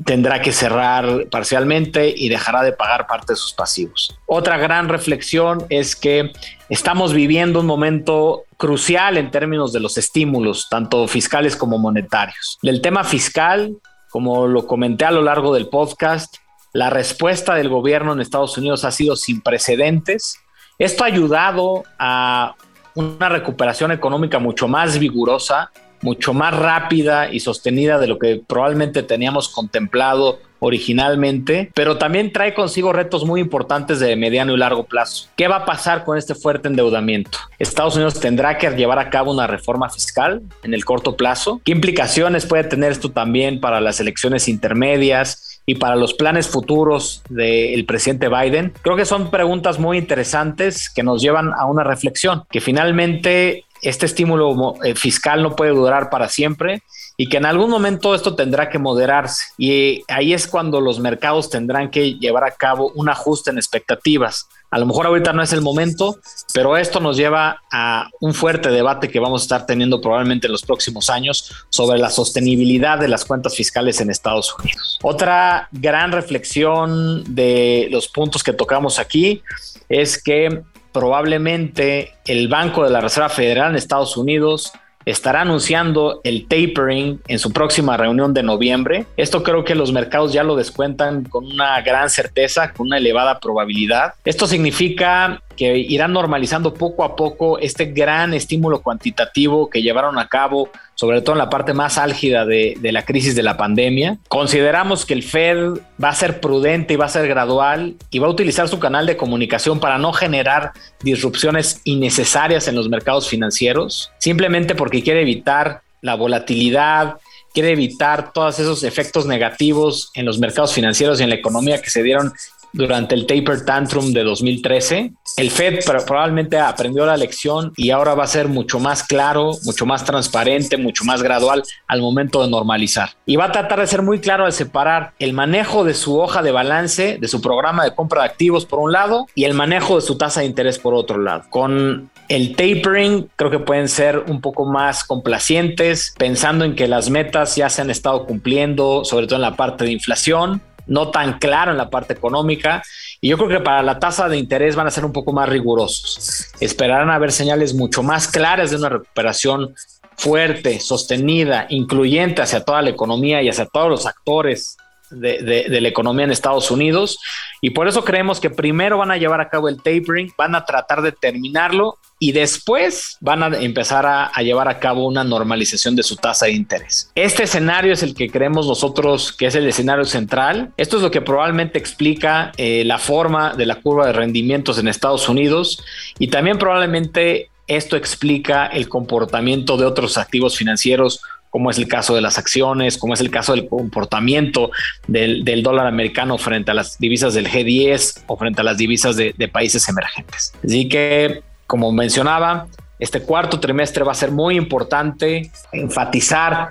tendrá 0.04 0.42
que 0.42 0.52
cerrar 0.52 1.26
parcialmente 1.30 2.12
y 2.14 2.28
dejará 2.28 2.62
de 2.62 2.72
pagar 2.72 3.06
parte 3.06 3.32
de 3.32 3.36
sus 3.36 3.52
pasivos. 3.54 4.16
Otra 4.26 4.58
gran 4.58 4.88
reflexión 4.88 5.64
es 5.70 5.96
que 5.96 6.32
estamos 6.68 7.14
viviendo 7.14 7.60
un 7.60 7.66
momento 7.66 8.44
crucial 8.58 9.16
en 9.16 9.30
términos 9.30 9.72
de 9.72 9.80
los 9.80 9.96
estímulos, 9.96 10.68
tanto 10.68 11.08
fiscales 11.08 11.56
como 11.56 11.78
monetarios. 11.78 12.58
Del 12.62 12.82
tema 12.82 13.04
fiscal, 13.04 13.76
como 14.10 14.46
lo 14.46 14.66
comenté 14.66 15.06
a 15.06 15.10
lo 15.10 15.22
largo 15.22 15.54
del 15.54 15.68
podcast, 15.68 16.36
la 16.72 16.90
respuesta 16.90 17.54
del 17.54 17.68
gobierno 17.68 18.12
en 18.12 18.20
Estados 18.20 18.56
Unidos 18.58 18.84
ha 18.84 18.90
sido 18.90 19.16
sin 19.16 19.40
precedentes. 19.40 20.38
Esto 20.78 21.04
ha 21.04 21.08
ayudado 21.08 21.84
a 21.98 22.54
una 22.94 23.28
recuperación 23.28 23.92
económica 23.92 24.38
mucho 24.38 24.68
más 24.68 24.98
vigorosa, 24.98 25.70
mucho 26.02 26.34
más 26.34 26.56
rápida 26.56 27.32
y 27.32 27.40
sostenida 27.40 27.98
de 27.98 28.06
lo 28.06 28.18
que 28.18 28.40
probablemente 28.46 29.02
teníamos 29.02 29.48
contemplado 29.48 30.38
originalmente, 30.60 31.70
pero 31.74 31.98
también 31.98 32.32
trae 32.32 32.54
consigo 32.54 32.92
retos 32.92 33.24
muy 33.24 33.40
importantes 33.40 33.98
de 33.98 34.14
mediano 34.14 34.54
y 34.54 34.58
largo 34.58 34.84
plazo. 34.84 35.28
¿Qué 35.36 35.48
va 35.48 35.56
a 35.56 35.64
pasar 35.64 36.04
con 36.04 36.16
este 36.16 36.34
fuerte 36.34 36.68
endeudamiento? 36.68 37.38
Estados 37.58 37.96
Unidos 37.96 38.20
tendrá 38.20 38.58
que 38.58 38.70
llevar 38.70 38.98
a 38.98 39.10
cabo 39.10 39.32
una 39.32 39.46
reforma 39.46 39.88
fiscal 39.88 40.42
en 40.62 40.74
el 40.74 40.84
corto 40.84 41.16
plazo. 41.16 41.60
¿Qué 41.64 41.72
implicaciones 41.72 42.46
puede 42.46 42.64
tener 42.64 42.92
esto 42.92 43.10
también 43.10 43.58
para 43.60 43.80
las 43.80 44.00
elecciones 44.00 44.48
intermedias? 44.48 45.46
y 45.66 45.76
para 45.76 45.94
los 45.94 46.14
planes 46.14 46.48
futuros 46.48 47.22
del 47.28 47.84
presidente 47.84 48.28
Biden? 48.28 48.72
Creo 48.82 48.96
que 48.96 49.04
son 49.04 49.30
preguntas 49.30 49.78
muy 49.78 49.98
interesantes 49.98 50.90
que 50.90 51.04
nos 51.04 51.22
llevan 51.22 51.52
a 51.52 51.66
una 51.66 51.84
reflexión, 51.84 52.42
que 52.50 52.60
finalmente 52.60 53.66
este 53.82 54.06
estímulo 54.06 54.74
eh, 54.84 54.94
fiscal 54.94 55.42
no 55.42 55.56
puede 55.56 55.72
durar 55.72 56.10
para 56.10 56.28
siempre 56.28 56.82
y 57.16 57.28
que 57.28 57.36
en 57.36 57.44
algún 57.44 57.70
momento 57.70 58.14
esto 58.14 58.34
tendrá 58.34 58.70
que 58.70 58.78
moderarse. 58.78 59.44
Y 59.58 60.02
ahí 60.08 60.32
es 60.32 60.46
cuando 60.46 60.80
los 60.80 61.00
mercados 61.00 61.50
tendrán 61.50 61.90
que 61.90 62.14
llevar 62.14 62.44
a 62.44 62.52
cabo 62.52 62.92
un 62.94 63.08
ajuste 63.08 63.50
en 63.50 63.58
expectativas. 63.58 64.48
A 64.70 64.78
lo 64.78 64.86
mejor 64.86 65.06
ahorita 65.06 65.32
no 65.32 65.42
es 65.42 65.52
el 65.52 65.60
momento, 65.62 66.18
pero 66.54 66.76
esto 66.76 67.00
nos 67.00 67.16
lleva 67.16 67.60
a 67.72 68.08
un 68.20 68.34
fuerte 68.34 68.70
debate 68.70 69.10
que 69.10 69.18
vamos 69.18 69.42
a 69.42 69.44
estar 69.44 69.66
teniendo 69.66 70.00
probablemente 70.00 70.46
en 70.46 70.52
los 70.52 70.62
próximos 70.62 71.10
años 71.10 71.52
sobre 71.68 71.98
la 71.98 72.08
sostenibilidad 72.08 72.98
de 72.98 73.08
las 73.08 73.24
cuentas 73.24 73.54
fiscales 73.54 74.00
en 74.00 74.10
Estados 74.10 74.54
Unidos. 74.58 74.98
Otra 75.02 75.68
gran 75.72 76.12
reflexión 76.12 77.34
de 77.34 77.88
los 77.90 78.08
puntos 78.08 78.42
que 78.44 78.52
tocamos 78.52 78.98
aquí 78.98 79.42
es 79.88 80.22
que 80.22 80.62
probablemente 80.92 82.14
el 82.26 82.48
Banco 82.48 82.84
de 82.84 82.90
la 82.90 83.00
Reserva 83.00 83.28
Federal 83.28 83.70
en 83.70 83.76
Estados 83.76 84.16
Unidos 84.16 84.72
estará 85.06 85.40
anunciando 85.40 86.20
el 86.24 86.46
tapering 86.46 87.20
en 87.26 87.38
su 87.38 87.52
próxima 87.52 87.96
reunión 87.96 88.34
de 88.34 88.42
noviembre. 88.42 89.06
Esto 89.16 89.42
creo 89.42 89.64
que 89.64 89.74
los 89.74 89.92
mercados 89.92 90.32
ya 90.32 90.44
lo 90.44 90.56
descuentan 90.56 91.24
con 91.24 91.46
una 91.46 91.80
gran 91.80 92.10
certeza, 92.10 92.72
con 92.72 92.88
una 92.88 92.98
elevada 92.98 93.40
probabilidad. 93.40 94.14
Esto 94.24 94.46
significa 94.46 95.42
que 95.56 95.76
irán 95.78 96.12
normalizando 96.12 96.74
poco 96.74 97.04
a 97.04 97.16
poco 97.16 97.58
este 97.58 97.86
gran 97.86 98.34
estímulo 98.34 98.82
cuantitativo 98.82 99.70
que 99.70 99.82
llevaron 99.82 100.18
a 100.18 100.28
cabo, 100.28 100.70
sobre 101.00 101.22
todo 101.22 101.32
en 101.32 101.38
la 101.38 101.48
parte 101.48 101.72
más 101.72 101.96
álgida 101.96 102.44
de, 102.44 102.78
la 102.82 103.06
crisis 103.06 103.34
de 103.34 103.42
la 103.42 103.56
pandemia. 103.56 104.18
Consideramos 104.28 105.06
que 105.06 105.14
el 105.14 105.22
Fed 105.22 105.78
va 106.02 106.10
a 106.10 106.14
ser 106.14 106.42
prudente 106.42 106.92
y 106.92 106.96
va 106.98 107.06
a 107.06 107.08
ser 107.08 107.26
gradual 107.26 107.94
y 108.10 108.18
va 108.18 108.26
a 108.26 108.30
utilizar 108.30 108.68
su 108.68 108.78
canal 108.78 109.06
de 109.06 109.16
comunicación 109.16 109.80
para 109.80 109.96
no 109.96 110.12
generar 110.12 110.72
disrupciones 111.02 111.80
innecesarias 111.84 112.68
en 112.68 112.74
los 112.74 112.90
mercados 112.90 113.30
financieros, 113.30 114.12
simplemente 114.18 114.74
porque 114.74 115.02
quiere 115.02 115.22
evitar 115.22 115.80
la 116.02 116.16
volatilidad, 116.16 117.16
quiere 117.54 117.72
evitar 117.72 118.34
todos 118.34 118.58
esos 118.58 118.82
efectos 118.82 119.24
negativos 119.24 120.10
en 120.12 120.26
los 120.26 120.38
mercados 120.38 120.74
financieros 120.74 121.18
y 121.18 121.22
en 121.22 121.30
la 121.30 121.36
economía 121.36 121.80
que 121.80 121.88
se 121.88 122.02
dieron 122.02 122.34
durante 122.72 123.14
el 123.14 123.26
taper 123.26 123.64
tantrum 123.64 124.12
de 124.12 124.22
2013. 124.22 125.12
El 125.36 125.50
Fed 125.50 125.80
probablemente 126.06 126.58
aprendió 126.58 127.06
la 127.06 127.16
lección 127.16 127.72
y 127.76 127.90
ahora 127.90 128.14
va 128.14 128.24
a 128.24 128.28
ser 128.28 128.48
mucho 128.48 128.78
más 128.78 129.02
claro, 129.02 129.52
mucho 129.64 129.86
más 129.86 130.04
transparente, 130.04 130.76
mucho 130.76 131.04
más 131.04 131.22
gradual 131.22 131.62
al 131.86 132.00
momento 132.00 132.42
de 132.42 132.50
normalizar. 132.50 133.10
Y 133.26 133.36
va 133.36 133.46
a 133.46 133.52
tratar 133.52 133.80
de 133.80 133.86
ser 133.86 134.02
muy 134.02 134.20
claro 134.20 134.44
al 134.44 134.52
separar 134.52 135.12
el 135.18 135.32
manejo 135.32 135.84
de 135.84 135.94
su 135.94 136.18
hoja 136.18 136.42
de 136.42 136.52
balance, 136.52 137.18
de 137.20 137.28
su 137.28 137.40
programa 137.40 137.84
de 137.84 137.94
compra 137.94 138.22
de 138.22 138.28
activos 138.28 138.66
por 138.66 138.78
un 138.78 138.92
lado 138.92 139.26
y 139.34 139.44
el 139.44 139.54
manejo 139.54 139.96
de 139.96 140.02
su 140.02 140.16
tasa 140.16 140.40
de 140.40 140.46
interés 140.46 140.78
por 140.78 140.94
otro 140.94 141.18
lado. 141.18 141.44
Con 141.50 142.10
el 142.28 142.54
tapering 142.54 143.28
creo 143.36 143.50
que 143.50 143.58
pueden 143.58 143.88
ser 143.88 144.24
un 144.28 144.40
poco 144.40 144.64
más 144.64 145.04
complacientes, 145.04 146.14
pensando 146.18 146.64
en 146.64 146.74
que 146.74 146.88
las 146.88 147.10
metas 147.10 147.56
ya 147.56 147.68
se 147.68 147.82
han 147.82 147.90
estado 147.90 148.26
cumpliendo, 148.26 149.04
sobre 149.04 149.26
todo 149.26 149.36
en 149.36 149.42
la 149.42 149.56
parte 149.56 149.84
de 149.84 149.92
inflación 149.92 150.62
no 150.90 151.10
tan 151.10 151.38
claro 151.38 151.70
en 151.70 151.78
la 151.78 151.88
parte 151.88 152.12
económica. 152.12 152.82
Y 153.20 153.28
yo 153.28 153.38
creo 153.38 153.48
que 153.48 153.60
para 153.60 153.82
la 153.82 153.98
tasa 153.98 154.28
de 154.28 154.36
interés 154.36 154.76
van 154.76 154.86
a 154.86 154.90
ser 154.90 155.04
un 155.04 155.12
poco 155.12 155.32
más 155.32 155.48
rigurosos. 155.48 156.48
Esperarán 156.60 157.10
a 157.10 157.18
ver 157.18 157.32
señales 157.32 157.74
mucho 157.74 158.02
más 158.02 158.28
claras 158.28 158.70
de 158.70 158.76
una 158.76 158.90
recuperación 158.90 159.74
fuerte, 160.16 160.80
sostenida, 160.80 161.66
incluyente 161.70 162.42
hacia 162.42 162.64
toda 162.64 162.82
la 162.82 162.90
economía 162.90 163.40
y 163.40 163.48
hacia 163.48 163.66
todos 163.66 163.88
los 163.88 164.04
actores 164.04 164.76
de, 165.10 165.80
la 165.80 165.88
economía 165.88 166.24
en 166.24 166.30
Estados 166.30 166.70
Unidos. 166.70 167.18
Y 167.60 167.70
por 167.70 167.88
eso 167.88 168.04
creemos 168.04 168.40
que 168.40 168.50
primero 168.50 168.98
van 168.98 169.10
a 169.10 169.16
llevar 169.16 169.40
a 169.40 169.48
cabo 169.48 169.68
el 169.68 169.76
tapering, 169.76 170.32
van 170.36 170.54
a 170.54 170.64
tratar 170.64 171.02
de 171.02 171.12
terminarlo 171.12 171.98
y 172.18 172.32
después 172.32 173.16
van 173.20 173.42
a 173.42 173.46
empezar 173.58 174.04
a, 174.06 174.30
llevar 174.42 174.68
a 174.68 174.78
cabo 174.78 175.06
una 175.06 175.24
normalización 175.24 175.96
de 175.96 176.02
su 176.02 176.16
tasa 176.16 176.46
de 176.46 176.52
interés. 176.52 177.10
Este 177.14 177.44
escenario 177.44 177.92
es 177.92 178.02
el 178.02 178.14
que 178.14 178.30
creemos 178.30 178.66
nosotros 178.66 179.32
que 179.32 179.46
es 179.46 179.54
el 179.54 179.66
escenario 179.66 180.04
central. 180.04 180.72
Esto 180.76 180.96
es 180.96 181.02
lo 181.02 181.10
que 181.10 181.20
probablemente 181.20 181.78
explica 181.78 182.52
eh, 182.56 182.84
la 182.84 182.98
forma 182.98 183.54
de 183.54 183.66
la 183.66 183.76
curva 183.76 184.06
de 184.06 184.12
rendimientos 184.12 184.78
en 184.78 184.88
Estados 184.88 185.28
Unidos 185.28 185.82
y 186.18 186.28
también 186.28 186.58
probablemente 186.58 187.50
esto 187.70 187.96
explica 187.96 188.66
el 188.66 188.88
comportamiento 188.88 189.76
de 189.76 189.84
otros 189.84 190.18
activos 190.18 190.56
financieros 190.56 191.22
como 191.50 191.70
es 191.70 191.78
el 191.78 191.88
caso 191.88 192.14
de 192.14 192.20
las 192.20 192.38
acciones, 192.38 192.96
como 192.96 193.14
es 193.14 193.20
el 193.20 193.30
caso 193.30 193.52
del 193.52 193.68
comportamiento 193.68 194.70
del, 195.06 195.62
dólar 195.62 195.86
americano 195.86 196.38
frente 196.38 196.70
a 196.70 196.74
las 196.74 196.98
divisas 196.98 197.34
del 197.34 197.48
G10 197.48 198.22
o 198.26 198.36
frente 198.36 198.60
a 198.60 198.64
las 198.64 198.78
divisas 198.78 199.16
de, 199.16 199.50
países 199.52 199.88
emergentes. 199.88 200.54
Así 200.64 200.88
que, 200.88 201.42
como 201.66 201.90
mencionaba, 201.92 202.68
este 202.98 203.22
cuarto 203.22 203.58
trimestre 203.58 204.04
va 204.04 204.12
a 204.12 204.14
ser 204.14 204.30
muy 204.30 204.56
importante 204.56 205.50
enfatizar, 205.72 206.70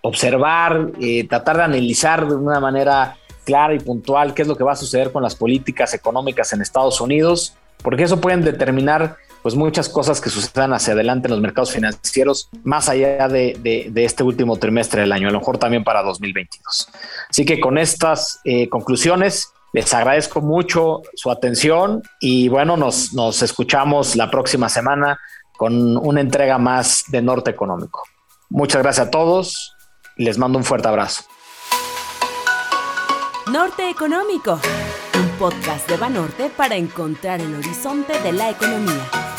observar, 0.00 0.90
eh, 1.00 1.24
tratar 1.28 1.58
de 1.58 1.62
analizar 1.62 2.26
de 2.26 2.34
una 2.34 2.58
manera 2.58 3.16
clara 3.44 3.74
y 3.74 3.78
puntual 3.78 4.34
qué 4.34 4.42
es 4.42 4.48
lo 4.48 4.56
que 4.56 4.64
va 4.64 4.72
a 4.72 4.76
suceder 4.76 5.12
con 5.12 5.22
las 5.22 5.36
políticas 5.36 5.94
económicas 5.94 6.52
en 6.52 6.62
Estados 6.62 7.00
Unidos, 7.00 7.54
porque 7.82 8.02
eso 8.02 8.20
pueden 8.20 8.42
determinar 8.42 9.16
pues 9.42 9.54
muchas 9.54 9.88
cosas 9.88 10.20
que 10.20 10.30
sucedan 10.30 10.72
hacia 10.72 10.94
adelante 10.94 11.28
en 11.28 11.32
los 11.32 11.40
mercados 11.40 11.72
financieros, 11.72 12.48
más 12.64 12.88
allá 12.88 13.28
de, 13.28 13.90
este 13.94 14.22
último 14.22 14.56
trimestre 14.56 15.02
del 15.02 15.12
año, 15.12 15.28
a 15.28 15.32
lo 15.32 15.38
mejor 15.38 15.58
también 15.58 15.84
para 15.84 16.02
2022. 16.02 16.88
Así 17.30 17.44
que 17.44 17.60
con 17.60 17.78
estas 17.78 18.40
eh, 18.44 18.68
conclusiones, 18.68 19.52
les 19.72 19.92
agradezco 19.92 20.40
mucho 20.40 21.02
su 21.14 21.30
atención 21.30 22.02
y 22.20 22.48
bueno, 22.48 22.76
nos, 22.76 23.12
nos 23.12 23.42
escuchamos 23.42 24.16
la 24.16 24.30
próxima 24.30 24.68
semana 24.68 25.18
con 25.56 25.96
una 25.96 26.20
entrega 26.20 26.58
más 26.58 27.04
de 27.08 27.22
Norte 27.22 27.50
Económico. 27.50 28.02
Muchas 28.48 28.82
gracias 28.82 29.08
a 29.08 29.10
todos 29.10 29.76
les 30.16 30.38
mando 30.38 30.58
un 30.58 30.64
fuerte 30.64 30.88
abrazo. 30.88 31.24
Norte 33.52 33.88
Económico, 33.88 34.58
podcast 35.38 35.88
de 35.88 35.96
Banorte 35.96 36.50
para 36.50 36.76
encontrar 36.76 37.40
el 37.40 37.54
horizonte 37.54 38.18
de 38.20 38.32
la 38.32 38.50
economía. 38.50 39.35